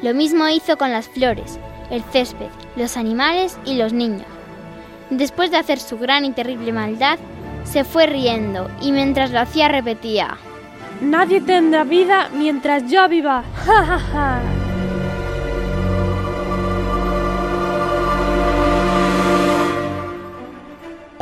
Lo 0.02 0.14
mismo 0.14 0.48
hizo 0.48 0.76
con 0.76 0.92
las 0.92 1.08
flores, 1.08 1.58
el 1.90 2.02
césped, 2.12 2.48
los 2.76 2.96
animales 2.96 3.58
y 3.64 3.74
los 3.74 3.92
niños. 3.92 4.26
Después 5.10 5.50
de 5.50 5.58
hacer 5.58 5.78
su 5.78 5.98
gran 5.98 6.24
y 6.24 6.32
terrible 6.32 6.72
maldad, 6.72 7.18
se 7.64 7.84
fue 7.84 8.06
riendo 8.06 8.70
y 8.80 8.92
mientras 8.92 9.30
lo 9.30 9.40
hacía 9.40 9.68
repetía, 9.68 10.38
Nadie 11.00 11.42
tendrá 11.42 11.84
vida 11.84 12.30
mientras 12.32 12.90
yo 12.90 13.06
viva. 13.08 13.44
¡Ja, 13.66 13.84
ja, 13.84 13.98
ja! 13.98 14.65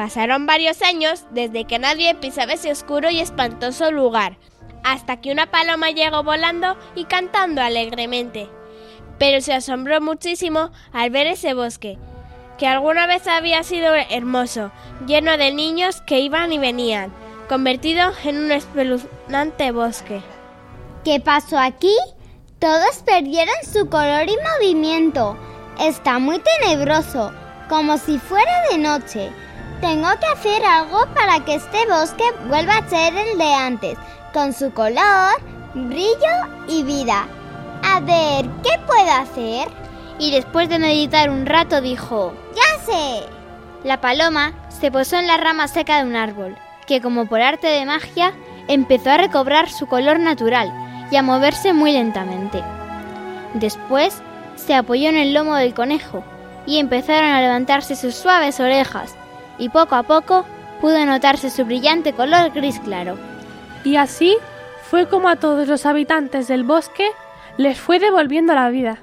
Pasaron 0.04 0.44
varios 0.44 0.82
años 0.82 1.24
desde 1.30 1.64
que 1.64 1.78
nadie 1.78 2.14
pisaba 2.14 2.52
ese 2.52 2.70
oscuro 2.70 3.08
y 3.08 3.20
espantoso 3.20 3.90
lugar, 3.90 4.36
hasta 4.82 5.22
que 5.22 5.32
una 5.32 5.50
paloma 5.50 5.92
llegó 5.92 6.22
volando 6.22 6.76
y 6.94 7.06
cantando 7.06 7.62
alegremente. 7.62 8.50
Pero 9.18 9.40
se 9.40 9.54
asombró 9.54 10.02
muchísimo 10.02 10.72
al 10.92 11.08
ver 11.08 11.26
ese 11.26 11.54
bosque, 11.54 11.96
que 12.58 12.66
alguna 12.66 13.06
vez 13.06 13.26
había 13.26 13.62
sido 13.62 13.94
hermoso, 13.94 14.72
lleno 15.06 15.38
de 15.38 15.54
niños 15.54 16.02
que 16.02 16.20
iban 16.20 16.52
y 16.52 16.58
venían, 16.58 17.10
convertido 17.48 18.12
en 18.24 18.44
un 18.44 18.52
espeluznante 18.52 19.70
bosque. 19.70 20.20
¿Qué 21.02 21.18
pasó 21.18 21.58
aquí? 21.58 21.96
Todos 22.58 23.02
perdieron 23.06 23.56
su 23.62 23.88
color 23.88 24.28
y 24.28 24.36
movimiento. 24.52 25.34
Está 25.80 26.18
muy 26.18 26.40
tenebroso, 26.40 27.32
como 27.70 27.96
si 27.96 28.18
fuera 28.18 28.52
de 28.70 28.76
noche. 28.76 29.32
Tengo 29.84 30.08
que 30.18 30.26
hacer 30.32 30.64
algo 30.64 31.04
para 31.14 31.44
que 31.44 31.56
este 31.56 31.86
bosque 31.86 32.24
vuelva 32.48 32.78
a 32.78 32.88
ser 32.88 33.14
el 33.14 33.36
de 33.36 33.52
antes, 33.52 33.98
con 34.32 34.54
su 34.54 34.72
color, 34.72 35.34
brillo 35.74 36.64
y 36.66 36.82
vida. 36.84 37.26
A 37.82 38.00
ver, 38.00 38.46
¿qué 38.62 38.78
puedo 38.86 39.12
hacer? 39.12 39.68
y 40.18 40.30
después 40.30 40.70
de 40.70 40.78
meditar 40.78 41.28
un 41.28 41.44
rato 41.44 41.82
dijo, 41.82 42.32
¡Ya 42.54 42.84
sé! 42.86 43.26
La 43.82 44.00
paloma 44.00 44.54
se 44.68 44.90
posó 44.90 45.16
en 45.16 45.26
la 45.26 45.36
rama 45.36 45.68
seca 45.68 45.98
de 45.98 46.08
un 46.08 46.16
árbol, 46.16 46.56
que 46.86 47.02
como 47.02 47.26
por 47.26 47.42
arte 47.42 47.66
de 47.66 47.84
magia 47.84 48.32
empezó 48.68 49.10
a 49.10 49.18
recobrar 49.18 49.68
su 49.68 49.86
color 49.86 50.18
natural 50.18 50.72
y 51.10 51.16
a 51.16 51.22
moverse 51.22 51.74
muy 51.74 51.92
lentamente. 51.92 52.62
Después 53.52 54.22
se 54.56 54.74
apoyó 54.74 55.10
en 55.10 55.16
el 55.16 55.34
lomo 55.34 55.56
del 55.56 55.74
conejo 55.74 56.24
y 56.64 56.78
empezaron 56.78 57.30
a 57.30 57.42
levantarse 57.42 57.96
sus 57.96 58.14
suaves 58.14 58.60
orejas 58.60 59.14
y 59.58 59.68
poco 59.68 59.94
a 59.94 60.02
poco 60.02 60.44
pudo 60.80 61.04
notarse 61.06 61.50
su 61.50 61.64
brillante 61.64 62.12
color 62.12 62.50
gris 62.50 62.80
claro. 62.80 63.16
Y 63.84 63.96
así 63.96 64.36
fue 64.90 65.08
como 65.08 65.28
a 65.28 65.36
todos 65.36 65.68
los 65.68 65.86
habitantes 65.86 66.48
del 66.48 66.64
bosque 66.64 67.06
les 67.56 67.78
fue 67.78 67.98
devolviendo 67.98 68.54
la 68.54 68.68
vida. 68.70 68.98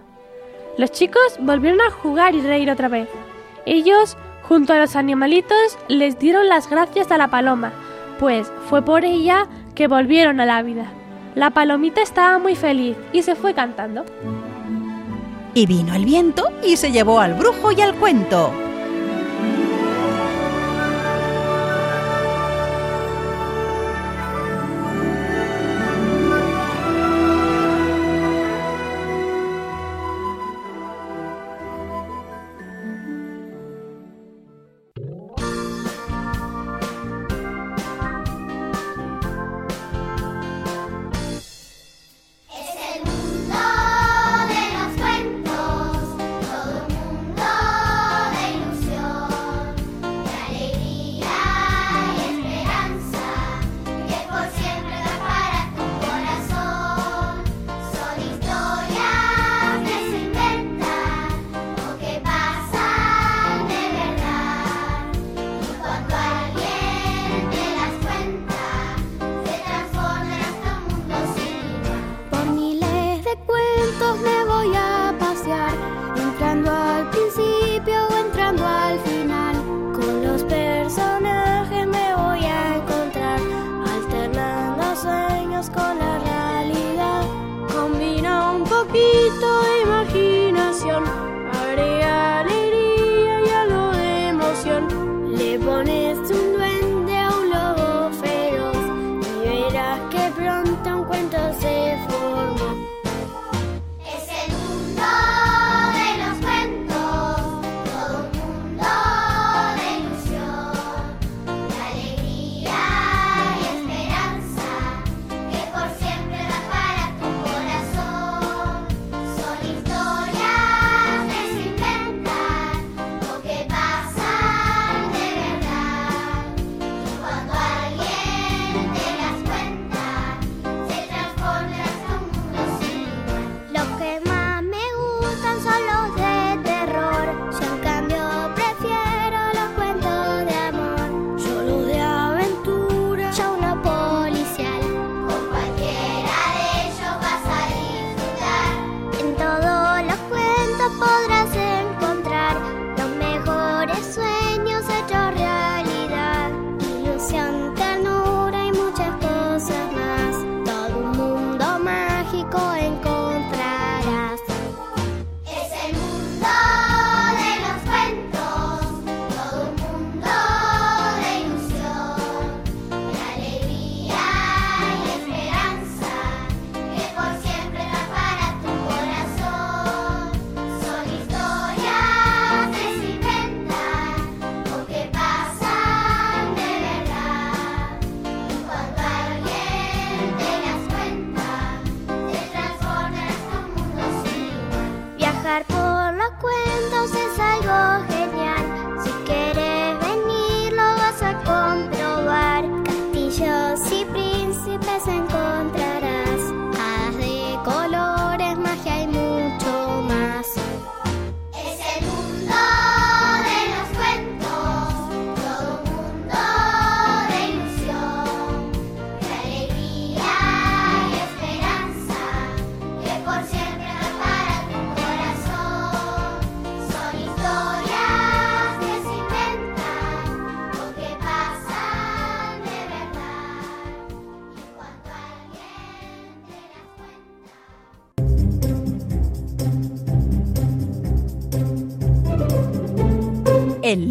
Los 0.78 0.92
chicos 0.92 1.38
volvieron 1.40 1.82
a 1.82 1.92
jugar 1.92 2.36
y 2.36 2.42
reír 2.42 2.70
otra 2.72 2.88
vez. 2.88 3.08
Ellos, 3.66 4.18
junto 4.44 4.74
a 4.74 4.80
los 4.80 4.96
animalitos, 4.96 5.78
les 5.88 6.18
dieron 6.18 6.50
las 6.50 6.70
gracias 6.70 7.12
a 7.12 7.18
la 7.18 7.30
paloma, 7.30 7.72
pues 8.20 8.52
fue 8.70 8.82
por 8.82 9.06
ella 9.06 9.48
que 9.76 9.88
volvieron 9.88 10.40
a 10.40 10.46
la 10.46 10.62
vida. 10.62 10.92
La 11.36 11.50
palomita 11.52 12.02
estaba 12.02 12.40
muy 12.40 12.56
feliz 12.56 12.98
y 13.14 13.22
se 13.24 13.36
fue 13.36 13.54
cantando. 13.54 14.06
Y 15.54 15.66
vino 15.66 15.94
el 15.96 16.06
viento 16.06 16.50
y 16.64 16.78
se 16.78 16.92
llevó 16.92 17.20
al 17.20 17.34
brujo 17.34 17.72
y 17.72 17.82
al 17.82 17.96
cuento. 17.96 18.52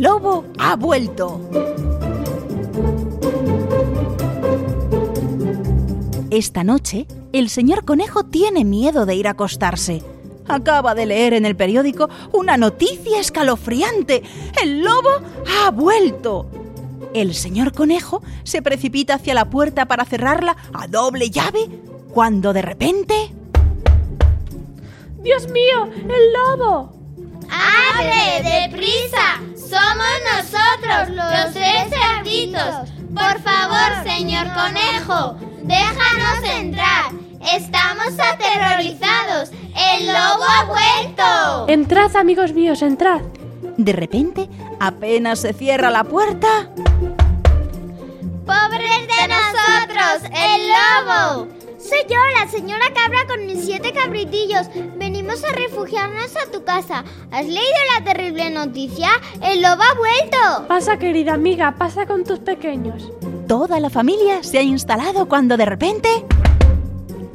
El 0.00 0.04
lobo 0.04 0.46
ha 0.58 0.76
vuelto. 0.76 1.42
Esta 6.30 6.64
noche, 6.64 7.06
el 7.34 7.50
señor 7.50 7.84
conejo 7.84 8.24
tiene 8.24 8.64
miedo 8.64 9.04
de 9.04 9.14
ir 9.14 9.28
a 9.28 9.32
acostarse. 9.32 10.02
Acaba 10.48 10.94
de 10.94 11.04
leer 11.04 11.34
en 11.34 11.44
el 11.44 11.54
periódico 11.54 12.08
una 12.32 12.56
noticia 12.56 13.20
escalofriante. 13.20 14.22
El 14.62 14.80
lobo 14.80 15.10
ha 15.46 15.70
vuelto. 15.70 16.46
El 17.12 17.34
señor 17.34 17.74
conejo 17.74 18.22
se 18.42 18.62
precipita 18.62 19.16
hacia 19.16 19.34
la 19.34 19.50
puerta 19.50 19.84
para 19.84 20.06
cerrarla 20.06 20.56
a 20.72 20.86
doble 20.86 21.28
llave 21.28 21.68
cuando 22.10 22.54
de 22.54 22.62
repente... 22.62 23.34
¡Dios 25.22 25.46
mío! 25.50 25.90
¡El 25.92 26.32
lobo! 26.32 26.94
¡Abre, 27.50 28.48
deprisa! 28.48 29.49
¡Somos 29.70 30.14
nosotros, 30.34 31.16
los 31.16 31.52
tres 31.52 31.84
cerditos! 31.90 32.90
Por 33.14 33.40
favor, 33.40 34.02
señor 34.04 34.48
conejo, 34.52 35.36
déjanos 35.62 36.42
entrar. 36.56 37.12
Estamos 37.54 38.18
aterrorizados. 38.18 39.50
¡El 39.76 40.08
lobo 40.08 40.44
ha 40.44 40.64
vuelto! 40.64 41.68
Entrad, 41.68 42.16
amigos 42.16 42.52
míos, 42.52 42.82
entrad. 42.82 43.20
De 43.76 43.92
repente, 43.92 44.48
apenas 44.80 45.38
se 45.40 45.52
cierra 45.52 45.90
la 45.90 46.02
puerta... 46.02 46.68
¡Pobres 48.44 49.06
de 49.06 49.28
nosotros, 49.28 50.30
el 50.32 50.68
lobo! 50.68 51.60
Soy 51.78 52.00
yo, 52.08 52.18
la 52.38 52.48
señora 52.50 52.92
cabra 52.92 53.26
con 53.26 53.46
mis 53.46 53.64
siete 53.64 53.92
cabritillos. 53.92 54.66
Venimos 55.30 55.48
a 55.48 55.54
refugiarnos 55.54 56.36
a 56.36 56.50
tu 56.50 56.64
casa. 56.64 57.04
¿Has 57.30 57.46
leído 57.46 57.76
la 57.96 58.04
terrible 58.04 58.50
noticia? 58.50 59.10
¡El 59.40 59.62
lobo 59.62 59.80
ha 59.80 59.94
vuelto! 59.94 60.66
Pasa, 60.66 60.98
querida 60.98 61.34
amiga, 61.34 61.76
pasa 61.78 62.04
con 62.04 62.24
tus 62.24 62.40
pequeños. 62.40 63.12
Toda 63.46 63.78
la 63.78 63.90
familia 63.90 64.42
se 64.42 64.58
ha 64.58 64.62
instalado 64.62 65.28
cuando 65.28 65.56
de 65.56 65.66
repente... 65.66 66.08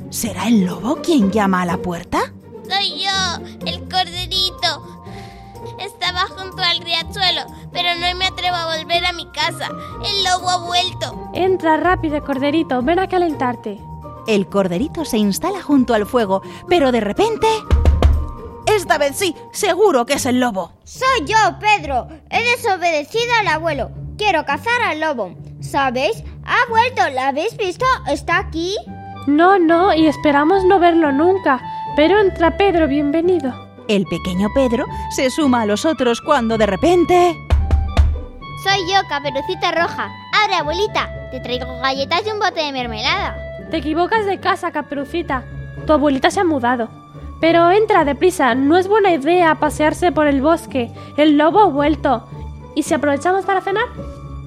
¿Será 0.09 0.49
el 0.49 0.65
lobo 0.65 0.97
quien 0.97 1.31
llama 1.31 1.61
a 1.61 1.65
la 1.65 1.77
puerta? 1.77 2.33
Soy 2.67 3.01
yo, 3.01 3.45
el 3.65 3.79
corderito. 3.87 5.05
Estaba 5.79 6.27
junto 6.37 6.61
al 6.63 6.79
riachuelo, 6.79 7.43
pero 7.71 7.95
no 7.95 8.17
me 8.17 8.25
atrevo 8.25 8.57
a 8.57 8.77
volver 8.77 9.05
a 9.05 9.13
mi 9.13 9.25
casa. 9.27 9.69
El 10.03 10.23
lobo 10.25 10.49
ha 10.49 10.65
vuelto. 10.65 11.29
Entra 11.33 11.77
rápido, 11.77 12.21
corderito, 12.25 12.81
ven 12.81 12.99
a 12.99 13.07
calentarte. 13.07 13.79
El 14.27 14.47
corderito 14.47 15.05
se 15.05 15.17
instala 15.17 15.61
junto 15.61 15.93
al 15.93 16.05
fuego, 16.05 16.41
pero 16.67 16.91
de 16.91 17.01
repente... 17.01 17.47
Esta 18.65 18.97
vez 18.97 19.15
sí, 19.15 19.35
seguro 19.51 20.05
que 20.05 20.13
es 20.13 20.25
el 20.25 20.39
lobo. 20.39 20.71
Soy 20.83 21.25
yo, 21.25 21.37
Pedro. 21.59 22.07
He 22.31 22.43
desobedecido 22.43 23.31
al 23.39 23.47
abuelo. 23.47 23.91
Quiero 24.17 24.43
cazar 24.45 24.81
al 24.81 24.99
lobo. 24.99 25.35
¿Sabéis? 25.61 26.23
Ha 26.43 26.69
vuelto. 26.69 27.07
¿La 27.13 27.27
habéis 27.27 27.55
visto? 27.57 27.85
¿Está 28.07 28.39
aquí? 28.39 28.75
No, 29.27 29.59
no, 29.59 29.93
y 29.93 30.07
esperamos 30.07 30.63
no 30.65 30.79
verlo 30.79 31.11
nunca. 31.11 31.61
Pero 31.95 32.19
entra 32.19 32.57
Pedro, 32.57 32.87
bienvenido. 32.87 33.53
El 33.87 34.05
pequeño 34.05 34.49
Pedro 34.55 34.85
se 35.15 35.29
suma 35.29 35.61
a 35.61 35.65
los 35.67 35.85
otros 35.85 36.19
cuando 36.21 36.57
de 36.57 36.65
repente... 36.65 37.37
Soy 38.63 38.79
yo, 38.91 39.07
Caperucita 39.07 39.71
Roja. 39.71 40.11
Abre, 40.43 40.55
abuelita. 40.55 41.11
Te 41.29 41.39
traigo 41.39 41.67
galletas 41.81 42.21
y 42.25 42.31
un 42.31 42.39
bote 42.39 42.61
de 42.61 42.71
mermelada. 42.71 43.44
Te 43.75 43.79
equivocas 43.79 44.25
de 44.25 44.39
casa, 44.39 44.71
Caperucita. 44.71 45.43
Tu 45.85 45.91
abuelita 45.91 46.31
se 46.31 46.39
ha 46.39 46.45
mudado. 46.45 46.87
Pero 47.41 47.69
entra 47.71 48.05
deprisa, 48.05 48.55
no 48.55 48.77
es 48.77 48.87
buena 48.87 49.11
idea 49.11 49.59
pasearse 49.59 50.13
por 50.13 50.27
el 50.27 50.41
bosque. 50.41 50.93
El 51.17 51.37
lobo 51.37 51.59
ha 51.59 51.67
vuelto. 51.67 52.25
¿Y 52.73 52.83
si 52.83 52.93
aprovechamos 52.93 53.43
para 53.43 53.59
cenar? 53.59 53.83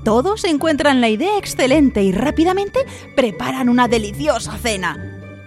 Todos 0.03 0.45
encuentran 0.45 1.03
la 1.03 1.11
idea 1.11 1.37
excelente 1.37 2.03
y 2.03 2.11
rápidamente 2.11 2.87
preparan 3.15 3.69
una 3.69 3.87
deliciosa 3.87 4.57
cena. 4.57 4.97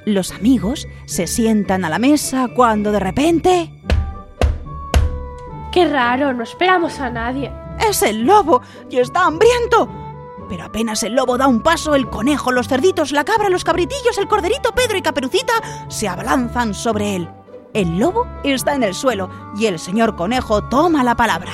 Los 0.06 0.32
amigos 0.32 0.88
se 1.06 1.26
sientan 1.26 1.84
a 1.84 1.90
la 1.90 1.98
mesa 1.98 2.50
cuando 2.56 2.92
de 2.92 3.00
repente... 3.00 3.72
Qué 5.72 5.88
raro, 5.90 6.34
no 6.34 6.44
esperamos 6.44 7.00
a 7.00 7.10
nadie. 7.10 7.52
¡Es 7.90 8.04
el 8.04 8.28
lobo! 8.28 8.62
¡Y 8.92 9.00
está 9.00 9.26
hambriento! 9.26 10.01
Pero 10.52 10.66
apenas 10.66 11.02
el 11.04 11.16
lobo 11.16 11.38
da 11.38 11.48
un 11.48 11.62
paso, 11.62 11.96
el 11.96 12.10
conejo, 12.10 12.52
los 12.52 12.68
cerditos, 12.68 13.14
la 13.14 13.24
cabra, 13.24 13.48
los 13.48 13.64
cabritillos, 13.64 14.18
el 14.18 14.28
corderito, 14.28 14.76
Pedro 14.76 14.98
y 14.98 15.02
Caperucita 15.02 15.54
se 15.88 16.10
abalanzan 16.10 16.74
sobre 16.74 17.16
él. 17.16 17.30
El 17.74 17.98
lobo 17.98 18.28
está 18.44 18.76
en 18.76 18.84
el 18.84 18.94
suelo 18.94 19.30
y 19.58 19.68
el 19.68 19.80
señor 19.80 20.18
conejo 20.18 20.62
toma 20.68 21.06
la 21.06 21.16
palabra. 21.16 21.54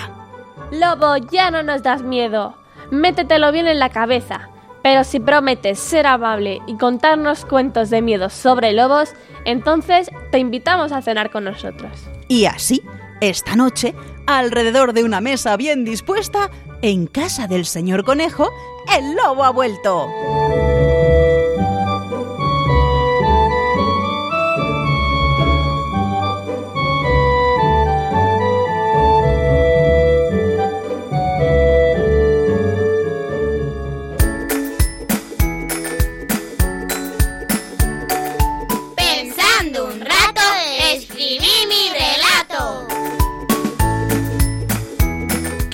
Lobo, 0.72 1.16
ya 1.30 1.52
no 1.52 1.62
nos 1.62 1.84
das 1.84 2.02
miedo. 2.02 2.56
Métetelo 2.90 3.52
bien 3.52 3.68
en 3.68 3.78
la 3.78 3.90
cabeza. 3.90 4.50
Pero 4.82 5.04
si 5.04 5.20
prometes 5.20 5.78
ser 5.78 6.08
amable 6.08 6.60
y 6.66 6.76
contarnos 6.78 7.46
cuentos 7.46 7.92
de 7.92 8.02
miedo 8.02 8.32
sobre 8.32 8.74
lobos, 8.74 9.14
entonces 9.46 10.10
te 10.32 10.40
invitamos 10.40 10.92
a 10.92 11.04
cenar 11.04 11.30
con 11.30 11.44
nosotros. 11.44 11.92
Y 12.30 12.46
así, 12.46 12.82
esta 13.22 13.56
noche, 13.56 13.94
alrededor 14.26 14.94
de 14.94 15.04
una 15.04 15.22
mesa 15.22 15.56
bien 15.56 15.86
dispuesta, 15.86 16.50
en 16.82 17.08
casa 17.08 17.48
del 17.48 17.66
señor 17.66 18.04
conejo, 18.04 18.52
el 18.98 19.16
lobo 19.16 19.44
ha 19.44 19.52
vuelto. 19.52 20.08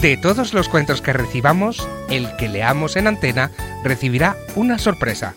De 0.00 0.18
todos 0.18 0.52
los 0.52 0.68
cuentos 0.68 1.00
que 1.00 1.14
recibamos, 1.14 1.88
el 2.10 2.36
que 2.36 2.48
leamos 2.48 2.96
en 2.96 3.06
antena 3.06 3.50
recibirá 3.82 4.36
una 4.54 4.78
sorpresa. 4.78 5.34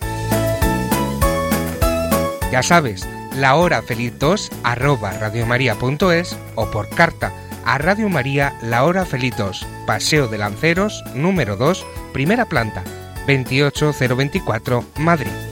Ya 2.51 2.61
sabes, 2.61 3.07
la 3.35 3.55
hora 3.55 3.81
feliz 3.81 4.13
2 4.19 4.51
arroba 4.63 5.11
radiomaria.es 5.11 6.37
o 6.55 6.69
por 6.71 6.89
carta 6.89 7.31
a 7.65 7.77
Radio 7.77 8.09
María 8.09 8.57
La 8.61 8.83
Hora 8.83 9.05
Feliz 9.05 9.35
2, 9.37 9.65
Paseo 9.85 10.27
de 10.27 10.39
Lanceros, 10.39 11.03
número 11.13 11.55
2, 11.55 11.85
primera 12.11 12.45
planta, 12.45 12.83
28024, 13.27 14.83
Madrid. 14.97 15.48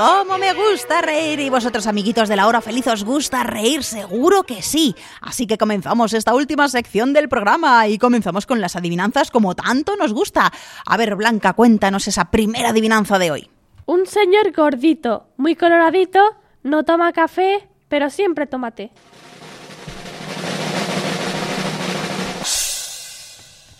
¿Cómo 0.00 0.38
me 0.38 0.54
gusta 0.54 1.02
reír? 1.02 1.40
¿Y 1.40 1.50
vosotros, 1.50 1.86
amiguitos 1.86 2.26
de 2.30 2.34
la 2.34 2.46
hora 2.46 2.62
feliz, 2.62 2.86
os 2.86 3.04
gusta 3.04 3.42
reír? 3.42 3.84
Seguro 3.84 4.44
que 4.44 4.62
sí. 4.62 4.94
Así 5.20 5.46
que 5.46 5.58
comenzamos 5.58 6.14
esta 6.14 6.34
última 6.34 6.68
sección 6.68 7.12
del 7.12 7.28
programa 7.28 7.86
y 7.86 7.98
comenzamos 7.98 8.46
con 8.46 8.62
las 8.62 8.76
adivinanzas 8.76 9.30
como 9.30 9.54
tanto 9.54 9.96
nos 9.96 10.14
gusta. 10.14 10.52
A 10.86 10.96
ver, 10.96 11.16
Blanca, 11.16 11.52
cuéntanos 11.52 12.08
esa 12.08 12.30
primera 12.30 12.70
adivinanza 12.70 13.18
de 13.18 13.30
hoy. 13.30 13.50
Un 13.84 14.06
señor 14.06 14.52
gordito, 14.52 15.26
muy 15.36 15.54
coloradito, 15.54 16.20
no 16.62 16.82
toma 16.82 17.12
café, 17.12 17.68
pero 17.90 18.08
siempre 18.08 18.46
toma 18.46 18.70
té. 18.70 18.90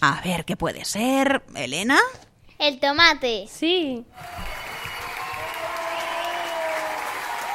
A 0.03 0.21
ver, 0.23 0.45
¿qué 0.45 0.55
puede 0.59 0.85
ser? 0.85 1.43
¿Elena? 1.55 1.99
El 2.59 2.79
tomate. 2.79 3.47
Sí. 3.49 4.05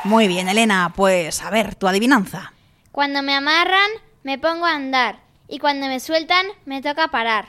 Muy 0.05 0.27
bien, 0.27 0.47
Elena. 0.47 0.93
Pues 0.95 1.41
a 1.41 1.49
ver, 1.49 1.73
tu 1.73 1.87
adivinanza. 1.87 2.53
Cuando 2.91 3.23
me 3.23 3.33
amarran, 3.33 3.89
me 4.21 4.37
pongo 4.37 4.65
a 4.65 4.75
andar. 4.75 5.17
Y 5.47 5.57
cuando 5.57 5.87
me 5.87 5.99
sueltan, 5.99 6.45
me 6.65 6.83
toca 6.83 7.07
parar. 7.07 7.47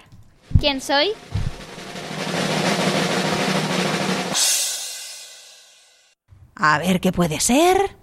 ¿Quién 0.58 0.80
soy? 0.80 1.12
A 6.54 6.78
ver, 6.78 7.00
¿qué 7.00 7.12
puede 7.12 7.40
ser? 7.40 7.94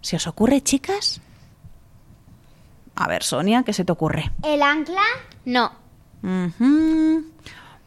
¿Se 0.00 0.16
os 0.16 0.26
ocurre, 0.26 0.60
chicas? 0.60 1.20
A 2.96 3.06
ver, 3.06 3.22
Sonia, 3.22 3.62
¿qué 3.62 3.72
se 3.72 3.84
te 3.84 3.92
ocurre? 3.92 4.32
¿El 4.42 4.62
ancla? 4.62 5.04
No. 5.44 5.72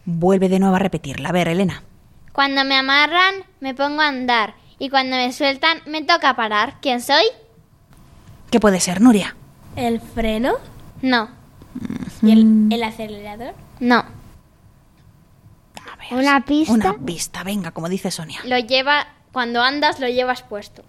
Vuelve 0.06 0.48
de 0.48 0.60
nuevo 0.60 0.76
a 0.76 0.80
repetirla. 0.80 1.30
A 1.30 1.34
ver, 1.34 1.50
Elena. 1.50 1.84
Cuando 2.32 2.64
me 2.64 2.78
amarran, 2.78 3.36
me 3.60 3.76
pongo 3.76 4.02
a 4.02 4.08
andar. 4.08 4.56
Y 4.84 4.90
cuando 4.90 5.16
me 5.16 5.32
sueltan, 5.32 5.82
me 5.86 6.02
toca 6.04 6.36
parar. 6.36 6.76
¿Quién 6.82 7.00
soy? 7.00 7.24
¿Qué 8.52 8.60
puede 8.60 8.82
ser, 8.82 9.00
Nuria? 9.00 9.34
¿El 9.78 10.02
freno? 10.02 10.56
No. 11.02 11.30
¿Y 12.22 12.34
el, 12.34 12.68
el 12.70 12.84
acelerador? 12.84 13.54
No. 13.80 14.04
¿Una 16.12 16.44
pista? 16.44 16.74
Una 16.74 16.94
pista, 16.98 17.44
venga, 17.44 17.72
como 17.72 17.88
dice 17.88 18.12
Sonia. 18.12 18.42
Lo 18.44 18.60
lleva... 18.60 19.08
Cuando 19.32 19.62
andas, 19.62 20.02
lo 20.02 20.10
llevas 20.10 20.42
puesto. 20.42 20.84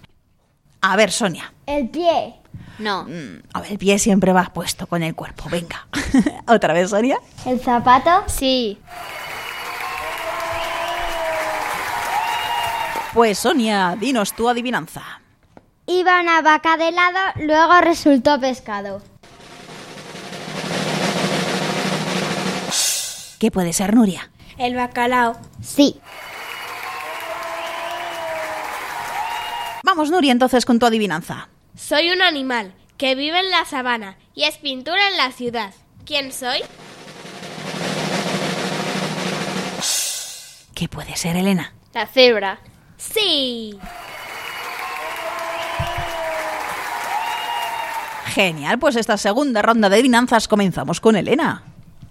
A 0.80 0.96
ver, 0.96 1.12
Sonia. 1.12 1.52
¿El 1.64 1.88
pie? 1.88 2.34
No. 2.80 3.06
A 3.52 3.60
ver, 3.60 3.70
el 3.70 3.78
pie 3.78 4.00
siempre 4.00 4.32
va 4.32 4.50
puesto 4.52 4.88
con 4.88 5.04
el 5.04 5.14
cuerpo. 5.14 5.44
Venga. 5.48 5.86
¿Otra 6.48 6.74
vez, 6.74 6.90
Sonia? 6.90 7.18
¿El 7.46 7.60
zapato? 7.60 8.24
Sí. 8.26 8.76
Pues, 13.14 13.38
Sonia, 13.38 13.96
dinos 13.96 14.34
tu 14.34 14.48
adivinanza. 14.48 15.20
Iba 15.86 16.20
una 16.20 16.42
vaca 16.42 16.76
de 16.76 16.90
lado, 16.90 17.20
luego 17.36 17.80
resultó 17.80 18.40
pescado. 18.40 19.00
¿Qué 23.38 23.52
puede 23.52 23.72
ser, 23.72 23.94
Nuria? 23.94 24.30
El 24.58 24.74
bacalao. 24.74 25.36
Sí. 25.62 26.00
Vamos, 29.84 30.10
Nuria, 30.10 30.32
entonces 30.32 30.66
con 30.66 30.80
tu 30.80 30.86
adivinanza. 30.86 31.48
Soy 31.76 32.10
un 32.10 32.20
animal 32.20 32.74
que 32.96 33.14
vive 33.14 33.38
en 33.38 33.50
la 33.52 33.64
sabana 33.64 34.16
y 34.34 34.42
es 34.42 34.56
pintura 34.56 35.08
en 35.08 35.18
la 35.18 35.30
ciudad. 35.30 35.72
¿Quién 36.04 36.32
soy? 36.32 36.62
¿Qué 40.74 40.88
puede 40.88 41.14
ser, 41.14 41.36
Elena? 41.36 41.74
La 41.92 42.08
cebra. 42.08 42.58
Sí. 43.12 43.78
Genial, 48.26 48.78
pues 48.78 48.96
esta 48.96 49.16
segunda 49.16 49.62
ronda 49.62 49.88
de 49.88 49.96
adivinanzas 49.96 50.48
comenzamos 50.48 51.00
con 51.00 51.14
Elena. 51.14 51.62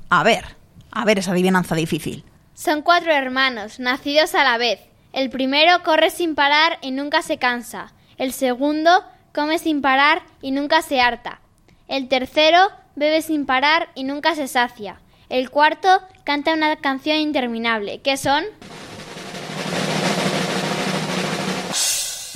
A 0.09 0.23
ver, 0.23 0.45
a 0.91 1.03
ver 1.05 1.19
esa 1.19 1.31
adivinanza 1.31 1.75
difícil. 1.75 2.23
Son 2.53 2.81
cuatro 2.81 3.11
hermanos, 3.11 3.79
nacidos 3.79 4.35
a 4.35 4.43
la 4.43 4.57
vez. 4.57 4.79
El 5.11 5.29
primero 5.29 5.83
corre 5.83 6.09
sin 6.09 6.35
parar 6.35 6.77
y 6.81 6.91
nunca 6.91 7.21
se 7.21 7.37
cansa. 7.37 7.93
El 8.17 8.31
segundo 8.31 9.03
come 9.33 9.59
sin 9.59 9.81
parar 9.81 10.21
y 10.41 10.51
nunca 10.51 10.81
se 10.81 11.01
harta. 11.01 11.41
El 11.87 12.07
tercero 12.07 12.71
bebe 12.95 13.21
sin 13.21 13.45
parar 13.45 13.89
y 13.95 14.03
nunca 14.03 14.35
se 14.35 14.47
sacia. 14.47 15.01
El 15.29 15.49
cuarto 15.49 16.01
canta 16.23 16.53
una 16.53 16.75
canción 16.77 17.17
interminable. 17.17 18.01
¿Qué 18.01 18.17
son? 18.17 18.43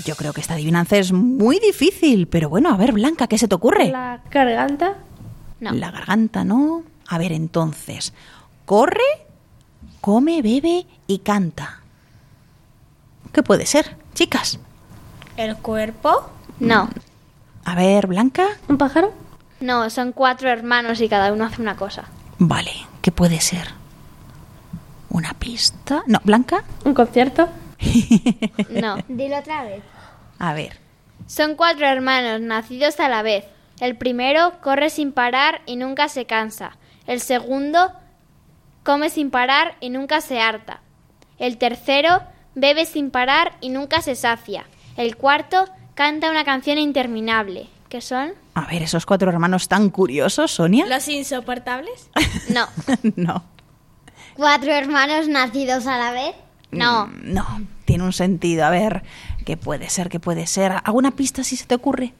Yo 0.08 0.16
creo 0.16 0.32
que 0.32 0.39
esta 0.39 0.53
adivinanza 0.53 0.95
es 0.95 1.12
muy 1.12 1.60
difícil, 1.60 2.28
pero 2.28 2.47
bueno, 2.47 2.70
a 2.70 2.78
ver, 2.78 2.93
Blanca, 2.93 3.28
¿qué 3.28 3.38
se 3.38 3.49
te 3.49 3.55
ocurre? 3.55 3.89
La 3.89 4.22
garganta. 4.32 4.93
No. 5.60 5.72
La 5.74 5.91
garganta, 5.91 6.45
¿no? 6.45 6.84
A 7.10 7.18
ver, 7.18 7.34
entonces, 7.34 8.14
corre, 8.64 9.03
come, 9.99 10.41
bebe 10.41 10.86
y 11.08 11.20
canta. 11.20 11.82
¿Qué 13.34 13.43
puede 13.43 13.66
ser, 13.66 13.97
chicas? 14.14 14.60
¿El 15.36 15.58
cuerpo? 15.58 16.30
No. 16.62 16.88
A 17.66 17.76
ver, 17.76 18.08
Blanca. 18.08 18.47
¿Un 18.70 18.78
pájaro? 18.78 19.12
No, 19.60 19.89
son 19.89 20.14
cuatro 20.14 20.49
hermanos 20.49 21.01
y 21.01 21.10
cada 21.10 21.34
uno 21.34 21.43
hace 21.43 21.62
una 21.62 21.76
cosa. 21.76 22.05
Vale, 22.39 22.72
¿qué 23.01 23.12
puede 23.12 23.41
ser? 23.41 23.74
¿Una 25.10 25.34
pista? 25.34 26.03
No, 26.08 26.22
Blanca. 26.24 26.64
¿Un 26.86 26.93
concierto? 26.93 27.49
No. 28.70 28.95
Dilo 29.10 29.38
otra 29.39 29.64
vez. 29.66 29.84
A 30.40 30.54
ver. 30.54 30.78
Son 31.28 31.56
cuatro 31.56 31.86
hermanos 31.88 32.42
nacidos 32.42 33.00
a 33.00 33.10
la 33.10 33.22
vez. 33.22 33.46
El 33.80 33.96
primero 33.98 34.54
corre 34.62 34.90
sin 34.90 35.12
parar 35.12 35.62
y 35.66 35.76
nunca 35.76 36.08
se 36.10 36.26
cansa. 36.26 36.78
El 37.06 37.20
segundo 37.22 37.92
come 38.84 39.10
sin 39.10 39.30
parar 39.30 39.76
y 39.80 39.90
nunca 39.90 40.22
se 40.22 40.40
harta. 40.40 40.82
El 41.38 41.58
tercero 41.58 42.22
bebe 42.56 42.86
sin 42.86 43.12
parar 43.12 43.54
y 43.62 43.70
nunca 43.70 44.02
se 44.02 44.16
sacia. 44.16 44.66
El 44.96 45.16
cuarto 45.18 45.66
canta 45.94 46.32
una 46.32 46.44
canción 46.44 46.78
interminable. 46.78 47.68
¿Qué 47.90 48.02
son? 48.02 48.34
A 48.56 48.66
ver, 48.66 48.82
esos 48.82 49.06
cuatro 49.06 49.30
hermanos 49.30 49.68
tan 49.68 49.90
curiosos, 49.90 50.52
Sonia. 50.52 50.86
¿Los 50.88 51.08
insoportables? 51.08 52.10
No. 52.50 52.68
no. 53.16 53.44
¿Cuatro 54.36 54.72
hermanos 54.74 55.28
nacidos 55.28 55.88
a 55.88 55.98
la 55.98 56.12
vez? 56.12 56.36
No. 56.72 57.08
Mm, 57.08 57.34
No, 57.34 57.62
tiene 57.86 58.04
un 58.04 58.14
sentido. 58.14 58.66
A 58.66 58.70
ver, 58.70 59.04
¿qué 59.48 59.56
puede 59.56 59.89
ser? 59.89 60.10
¿Qué 60.10 60.20
puede 60.20 60.45
ser? 60.45 60.74
¿Alguna 60.84 61.12
pista 61.12 61.41
si 61.41 61.56
se 61.56 61.66
te 61.66 61.74
ocurre? 61.74 62.14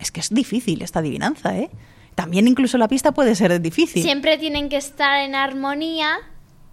Es 0.00 0.10
que 0.10 0.18
es 0.18 0.30
difícil 0.30 0.82
esta 0.82 0.98
adivinanza, 0.98 1.56
¿eh? 1.56 1.70
También 2.16 2.48
incluso 2.48 2.76
la 2.76 2.88
pista 2.88 3.12
puede 3.12 3.36
ser 3.36 3.60
difícil. 3.60 4.02
Siempre 4.02 4.36
tienen 4.36 4.68
que 4.68 4.78
estar 4.78 5.20
en 5.20 5.36
armonía 5.36 6.16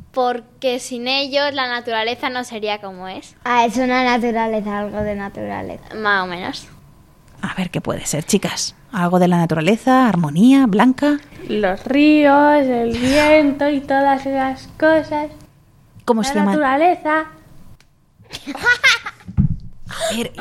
porque 0.09 0.79
sin 0.79 1.07
ellos 1.07 1.53
la 1.53 1.67
naturaleza 1.67 2.31
no 2.31 2.43
sería 2.43 2.81
como 2.81 3.07
es. 3.07 3.35
Ah, 3.43 3.65
es 3.65 3.77
una 3.77 4.03
naturaleza, 4.03 4.79
algo 4.79 5.01
de 5.01 5.13
naturaleza. 5.13 5.93
Más 5.93 6.23
o 6.23 6.25
menos. 6.25 6.67
A 7.43 7.53
ver, 7.53 7.69
¿qué 7.69 7.81
puede 7.81 8.03
ser, 8.07 8.23
chicas? 8.23 8.75
¿Algo 8.91 9.19
de 9.19 9.27
la 9.27 9.37
naturaleza? 9.37 10.09
¿Armonía? 10.09 10.65
¿Blanca? 10.65 11.19
Los 11.47 11.83
ríos, 11.85 12.63
el 12.63 12.97
viento 12.97 13.69
y 13.69 13.79
todas 13.81 14.25
esas 14.25 14.69
cosas. 14.79 15.27
¿Cómo 16.03 16.23
la 16.23 16.29
se 16.29 16.33
llama? 16.33 16.51
naturaleza. 16.53 17.25
A 19.95 20.15
ver, 20.15 20.33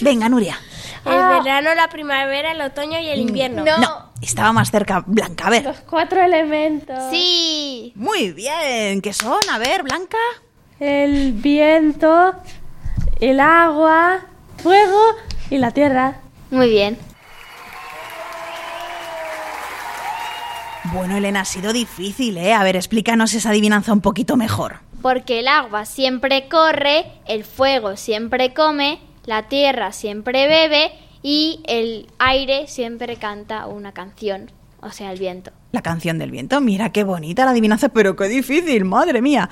venga, 0.00 0.28
Nuria. 0.28 0.58
El 1.04 1.42
verano, 1.42 1.74
la 1.74 1.88
primavera, 1.88 2.52
el 2.52 2.60
otoño 2.60 2.98
y 3.00 3.08
el 3.08 3.20
invierno. 3.20 3.64
No, 3.64 4.10
estaba 4.20 4.52
más 4.52 4.70
cerca. 4.70 5.02
Blanca, 5.06 5.46
a 5.46 5.50
ver. 5.50 5.64
Los 5.64 5.80
cuatro 5.80 6.22
elementos. 6.22 6.98
Sí. 7.10 7.92
Muy 7.96 8.32
bien. 8.32 9.00
¿Qué 9.00 9.12
son? 9.12 9.40
A 9.50 9.58
ver, 9.58 9.82
Blanca. 9.82 10.18
El 10.78 11.32
viento, 11.32 12.34
el 13.20 13.40
agua, 13.40 14.20
fuego 14.62 15.00
y 15.50 15.58
la 15.58 15.70
tierra. 15.72 16.20
Muy 16.50 16.68
bien. 16.68 16.98
Bueno, 20.92 21.16
Elena, 21.16 21.42
ha 21.42 21.44
sido 21.44 21.72
difícil, 21.72 22.36
¿eh? 22.38 22.54
A 22.54 22.64
ver, 22.64 22.76
explícanos 22.76 23.34
esa 23.34 23.50
adivinanza 23.50 23.92
un 23.92 24.00
poquito 24.00 24.36
mejor. 24.36 24.80
Porque 25.02 25.40
el 25.40 25.48
agua 25.48 25.86
siempre 25.86 26.48
corre, 26.48 27.06
el 27.26 27.44
fuego 27.44 27.96
siempre 27.96 28.52
come, 28.52 29.00
la 29.24 29.48
tierra 29.48 29.92
siempre 29.92 30.46
bebe 30.46 30.92
y 31.22 31.60
el 31.66 32.08
aire 32.18 32.66
siempre 32.66 33.16
canta 33.16 33.66
una 33.66 33.92
canción, 33.92 34.50
o 34.80 34.90
sea, 34.90 35.12
el 35.12 35.18
viento. 35.18 35.52
La 35.72 35.82
canción 35.82 36.18
del 36.18 36.30
viento. 36.30 36.60
Mira 36.60 36.90
qué 36.90 37.04
bonita 37.04 37.44
la 37.44 37.52
adivinanza, 37.52 37.88
pero 37.88 38.16
qué 38.16 38.28
difícil, 38.28 38.84
madre 38.84 39.22
mía. 39.22 39.48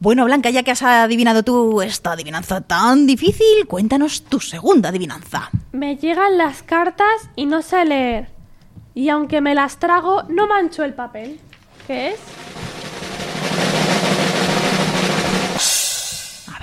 Bueno, 0.00 0.24
Blanca, 0.26 0.50
ya 0.50 0.62
que 0.62 0.70
has 0.70 0.82
adivinado 0.82 1.42
tú 1.42 1.82
esta 1.82 2.12
adivinanza 2.12 2.60
tan 2.60 3.04
difícil, 3.06 3.66
cuéntanos 3.66 4.22
tu 4.22 4.38
segunda 4.38 4.90
adivinanza. 4.90 5.50
Me 5.72 5.96
llegan 5.96 6.38
las 6.38 6.62
cartas 6.62 7.30
y 7.34 7.46
no 7.46 7.62
sé 7.62 7.84
leer. 7.84 8.28
Y 8.94 9.08
aunque 9.08 9.40
me 9.40 9.56
las 9.56 9.78
trago, 9.78 10.22
no 10.24 10.46
mancho 10.46 10.84
el 10.84 10.94
papel. 10.94 11.40
¿Qué 11.86 12.10
es? 12.10 12.20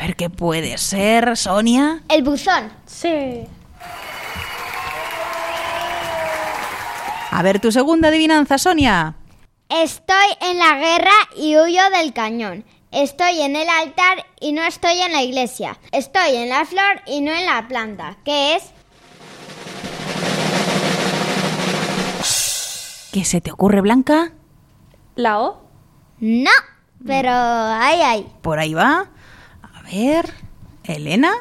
Ver 0.06 0.16
qué 0.16 0.30
puede 0.30 0.78
ser, 0.78 1.36
Sonia. 1.36 2.04
El 2.10 2.22
buzón. 2.22 2.72
Sí. 2.86 3.48
A 7.32 7.42
ver 7.42 7.60
tu 7.60 7.72
segunda 7.72 8.10
adivinanza, 8.10 8.60
Sonia. 8.60 9.16
Estoy 9.68 10.28
en 10.42 10.60
la 10.60 10.76
guerra 10.76 11.12
y 11.36 11.58
huyo 11.58 11.82
del 11.98 12.14
cañón. 12.14 12.66
Estoy 12.92 13.42
en 13.42 13.56
el 13.56 13.68
altar 13.68 14.26
y 14.40 14.52
no 14.52 14.62
estoy 14.64 15.02
en 15.02 15.12
la 15.12 15.24
iglesia. 15.24 15.78
Estoy 15.92 16.36
en 16.36 16.50
la 16.50 16.66
flor 16.66 17.02
y 17.08 17.22
no 17.22 17.32
en 17.32 17.48
la 17.48 17.68
planta. 17.68 18.18
¿Qué 18.24 18.56
es? 18.56 18.64
¿Qué 23.12 23.26
se 23.26 23.42
te 23.42 23.52
ocurre, 23.52 23.82
Blanca? 23.82 24.34
¿La 25.16 25.42
O? 25.42 25.64
No, 26.20 26.52
pero 27.06 27.32
ay, 27.32 28.02
ay. 28.02 28.28
Por 28.42 28.60
ahí 28.60 28.74
va. 28.74 29.10
A 29.86 29.92
ver. 29.92 30.34
Elena. 30.84 31.32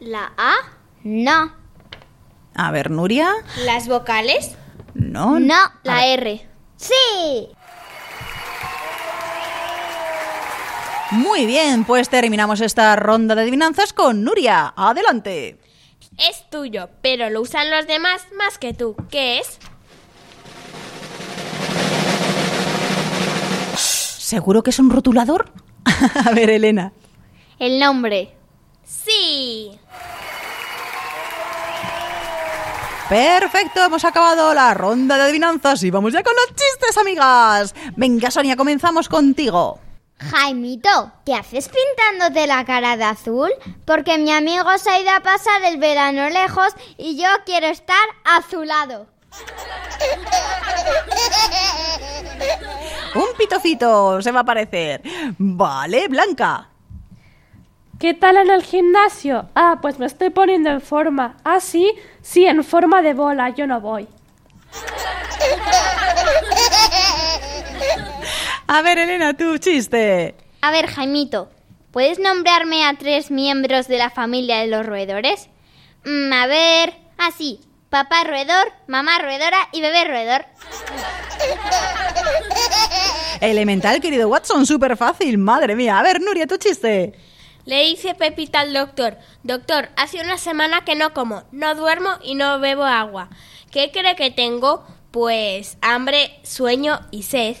¿La 0.00 0.32
A? 0.36 0.54
No. 1.04 1.52
A 2.54 2.70
ver, 2.72 2.90
Nuria. 2.90 3.32
¿Las 3.64 3.86
vocales? 3.88 4.56
No. 4.94 5.38
No. 5.38 5.56
La 5.84 6.06
R. 6.06 6.46
Sí. 6.76 7.48
Muy 11.12 11.46
bien, 11.46 11.84
pues 11.84 12.08
terminamos 12.08 12.60
esta 12.60 12.94
ronda 12.96 13.34
de 13.34 13.42
adivinanzas 13.42 13.92
con 13.92 14.22
Nuria. 14.24 14.72
Adelante. 14.76 15.60
Es 16.18 16.48
tuyo, 16.50 16.88
pero 17.02 17.30
lo 17.30 17.40
usan 17.40 17.70
los 17.70 17.86
demás 17.86 18.22
más 18.36 18.58
que 18.58 18.74
tú. 18.74 18.94
¿Qué 19.10 19.38
es? 19.38 19.58
¿Seguro 23.76 24.62
que 24.62 24.70
es 24.70 24.78
un 24.78 24.90
rotulador? 24.90 25.52
A 26.24 26.32
ver, 26.32 26.50
Elena. 26.50 26.92
El 27.58 27.78
nombre. 27.78 28.34
Sí. 28.84 29.78
Perfecto, 33.08 33.84
hemos 33.84 34.04
acabado 34.04 34.54
la 34.54 34.72
ronda 34.72 35.16
de 35.16 35.24
adivinanzas 35.24 35.82
y 35.82 35.90
vamos 35.90 36.12
ya 36.12 36.22
con 36.22 36.32
los 36.34 36.46
chistes, 36.54 36.96
amigas. 36.96 37.74
Venga, 37.96 38.30
Sonia, 38.30 38.56
comenzamos 38.56 39.08
contigo. 39.08 39.80
Jaimito, 40.20 41.12
¿qué 41.24 41.34
haces 41.34 41.68
pintándote 41.68 42.46
la 42.46 42.64
cara 42.64 42.96
de 42.96 43.04
azul? 43.04 43.50
Porque 43.84 44.18
mi 44.18 44.30
amigo 44.30 44.78
se 44.78 44.90
ha 44.90 45.00
ido 45.00 45.10
a 45.10 45.20
pasar 45.20 45.62
el 45.64 45.78
verano 45.78 46.28
lejos 46.28 46.72
y 46.98 47.16
yo 47.20 47.28
quiero 47.46 47.66
estar 47.66 47.96
azulado. 48.24 49.06
Un 53.14 53.26
pitofito 53.36 54.22
se 54.22 54.32
va 54.32 54.40
a 54.40 54.42
aparecer. 54.42 55.02
Vale, 55.38 56.08
Blanca. 56.08 56.68
¿Qué 57.98 58.14
tal 58.14 58.38
en 58.38 58.50
el 58.50 58.62
gimnasio? 58.62 59.50
Ah, 59.54 59.78
pues 59.82 59.98
me 59.98 60.06
estoy 60.06 60.30
poniendo 60.30 60.70
en 60.70 60.80
forma. 60.80 61.36
Ah, 61.44 61.60
sí, 61.60 61.92
sí, 62.22 62.46
en 62.46 62.64
forma 62.64 63.02
de 63.02 63.12
bola, 63.12 63.50
yo 63.50 63.66
no 63.66 63.80
voy. 63.80 64.08
A 68.66 68.82
ver, 68.82 68.98
Elena, 68.98 69.36
tu 69.36 69.58
chiste. 69.58 70.34
A 70.62 70.70
ver, 70.70 70.86
Jaimito, 70.86 71.50
¿puedes 71.90 72.18
nombrarme 72.18 72.86
a 72.86 72.94
tres 72.94 73.30
miembros 73.30 73.88
de 73.88 73.98
la 73.98 74.10
familia 74.10 74.60
de 74.60 74.68
los 74.68 74.86
roedores? 74.86 75.50
Mm, 76.04 76.32
a 76.32 76.46
ver, 76.46 76.94
así, 77.18 77.60
papá 77.90 78.24
roedor, 78.24 78.72
mamá 78.86 79.18
roedora 79.18 79.68
y 79.72 79.80
bebé 79.82 80.04
roedor. 80.04 80.46
Elemental, 83.40 84.00
querido 84.00 84.28
Watson, 84.28 84.64
súper 84.64 84.96
fácil. 84.96 85.38
Madre 85.38 85.76
mía. 85.76 85.98
A 85.98 86.02
ver, 86.02 86.20
Nuria, 86.20 86.46
tu 86.46 86.56
chiste. 86.56 87.12
Le 87.66 87.84
dice 87.84 88.14
Pepita 88.14 88.60
al 88.60 88.72
doctor, 88.72 89.18
doctor, 89.42 89.90
hace 89.96 90.20
una 90.20 90.38
semana 90.38 90.82
que 90.84 90.94
no 90.94 91.12
como, 91.12 91.44
no 91.52 91.74
duermo 91.74 92.08
y 92.22 92.34
no 92.34 92.58
bebo 92.58 92.84
agua. 92.84 93.28
¿Qué 93.70 93.90
cree 93.92 94.16
que 94.16 94.30
tengo? 94.30 94.84
Pues 95.10 95.76
hambre, 95.82 96.40
sueño 96.42 97.00
y 97.10 97.24
sed. 97.24 97.56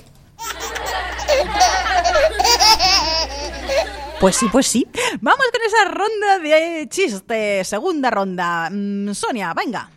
Pues 4.20 4.36
sí, 4.36 4.46
pues 4.50 4.66
sí. 4.66 4.86
Vamos 5.20 5.46
con 5.52 5.62
esa 5.62 5.84
ronda 5.90 6.38
de 6.38 6.88
chistes. 6.88 7.68
Segunda 7.68 8.10
ronda. 8.10 8.68
Mm, 8.70 9.12
Sonia, 9.14 9.54
venga. 9.54 9.90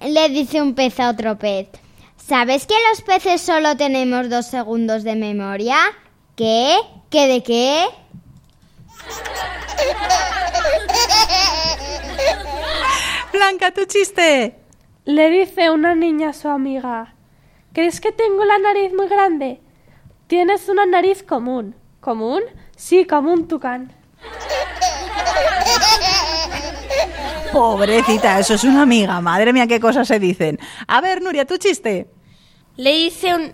Le 0.00 0.28
dice 0.28 0.62
un 0.62 0.74
pez 0.74 1.00
a 1.00 1.10
otro 1.10 1.38
pez. 1.38 1.68
¿Sabes 2.16 2.66
que 2.66 2.74
los 2.90 3.02
peces 3.02 3.40
solo 3.40 3.76
tenemos 3.76 4.30
dos 4.30 4.46
segundos 4.46 5.02
de 5.02 5.16
memoria? 5.16 5.76
¿Qué? 6.36 6.76
¿Qué 7.10 7.26
de 7.26 7.42
qué? 7.42 7.86
Blanca, 13.32 13.72
tu 13.72 13.84
chiste. 13.86 14.56
Le 15.04 15.30
dice 15.30 15.70
una 15.70 15.94
niña 15.94 16.30
a 16.30 16.34
su 16.34 16.48
amiga, 16.48 17.14
¿crees 17.72 18.00
que 18.00 18.10
tengo 18.12 18.44
la 18.44 18.58
nariz 18.58 18.92
muy 18.92 19.08
grande? 19.08 19.60
Tienes 20.26 20.68
una 20.68 20.84
nariz 20.86 21.22
común. 21.22 21.74
¿Común? 22.00 22.42
Sí, 22.76 23.06
como 23.06 23.32
un 23.32 23.48
tucán. 23.48 23.92
Pobrecita, 27.52 28.38
eso 28.38 28.54
es 28.54 28.64
una 28.64 28.82
amiga. 28.82 29.20
Madre 29.20 29.52
mía, 29.52 29.66
qué 29.66 29.80
cosas 29.80 30.08
se 30.08 30.18
dicen. 30.18 30.58
A 30.86 31.00
ver, 31.00 31.22
Nuria, 31.22 31.46
tu 31.46 31.56
chiste. 31.56 32.06
Le 32.76 32.92
dice 32.92 33.34
un- 33.34 33.52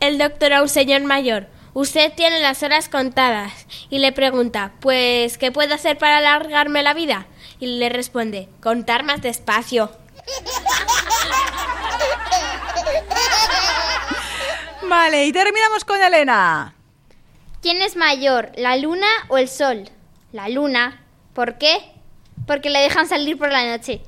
el 0.00 0.18
doctor 0.18 0.52
a 0.52 0.62
un 0.62 0.68
señor 0.68 1.02
mayor, 1.02 1.48
usted 1.74 2.12
tiene 2.14 2.40
las 2.40 2.62
horas 2.62 2.88
contadas. 2.88 3.52
Y 3.90 3.98
le 3.98 4.12
pregunta, 4.12 4.72
pues, 4.80 5.38
¿qué 5.38 5.52
puedo 5.52 5.74
hacer 5.74 5.98
para 5.98 6.18
alargarme 6.18 6.82
la 6.82 6.94
vida? 6.94 7.26
Y 7.60 7.66
le 7.78 7.88
responde, 7.88 8.48
contar 8.62 9.04
más 9.04 9.22
despacio. 9.22 9.90
Vale, 14.88 15.26
y 15.26 15.32
terminamos 15.32 15.84
con 15.84 16.00
Elena. 16.00 16.74
¿Quién 17.62 17.80
es 17.82 17.96
mayor, 17.96 18.52
la 18.56 18.76
luna 18.76 19.06
o 19.28 19.38
el 19.38 19.48
sol? 19.48 19.88
La 20.32 20.48
luna. 20.48 21.00
¿Por 21.32 21.58
qué? 21.58 21.78
Porque 22.46 22.70
le 22.70 22.80
dejan 22.80 23.08
salir 23.08 23.38
por 23.38 23.50
la 23.50 23.76
noche. 23.76 24.00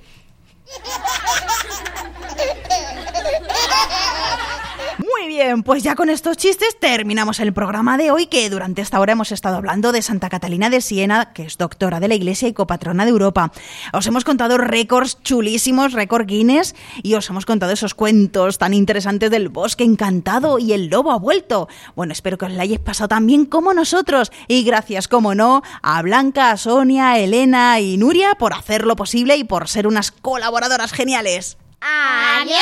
Muy 4.99 5.29
bien, 5.29 5.63
pues 5.63 5.83
ya 5.83 5.95
con 5.95 6.09
estos 6.09 6.37
chistes 6.37 6.79
terminamos 6.81 7.39
el 7.41 7.53
programa 7.53 7.99
de 7.99 8.11
hoy 8.11 8.27
que 8.27 8.49
durante 8.49 8.81
esta 8.81 8.99
hora 8.99 9.13
hemos 9.13 9.31
estado 9.31 9.57
hablando 9.57 9.93
de 9.93 10.01
Santa 10.01 10.31
Catalina 10.31 10.71
de 10.71 10.81
Siena, 10.81 11.33
que 11.33 11.45
es 11.45 11.59
doctora 11.59 12.01
de 12.01 12.09
la 12.09 12.15
Iglesia 12.15 12.49
y 12.49 12.55
copatrona 12.55 13.05
de 13.05 13.11
Europa. 13.11 13.53
Os 13.93 14.07
hemos 14.07 14.25
contado 14.25 14.57
récords 14.57 15.23
chulísimos, 15.23 15.93
récord 15.93 16.27
Guinness, 16.27 16.75
y 17.03 17.15
os 17.15 17.29
hemos 17.29 17.45
contado 17.45 17.73
esos 17.73 17.95
cuentos 17.95 18.59
tan 18.59 18.73
interesantes 18.73 19.31
del 19.31 19.51
bosque 19.51 19.85
encantado 19.85 20.59
y 20.59 20.73
el 20.73 20.89
lobo 20.89 21.13
ha 21.13 21.19
vuelto. 21.19 21.69
Bueno, 21.95 22.13
espero 22.13 22.39
que 22.39 22.47
os 22.47 22.53
la 22.53 22.63
hayáis 22.63 22.81
pasado 22.81 23.09
tan 23.09 23.27
bien 23.27 23.45
como 23.45 23.75
nosotros. 23.75 24.33
Y 24.49 24.65
gracias, 24.65 25.09
como 25.09 25.35
no, 25.35 25.63
a 25.83 26.01
Blanca, 26.03 26.51
a 26.51 26.57
Sonia, 26.57 27.11
a 27.11 27.19
Elena 27.19 27.81
y 27.81 27.99
Nuria 27.99 28.35
por 28.37 28.55
hacerlo 28.55 28.97
posible 28.97 29.37
y 29.37 29.45
por 29.45 29.69
ser 29.69 29.87
unas 29.87 30.11
colaboradoras 30.11 30.56
geniales. 30.93 31.59
¡Adiós! 31.81 32.57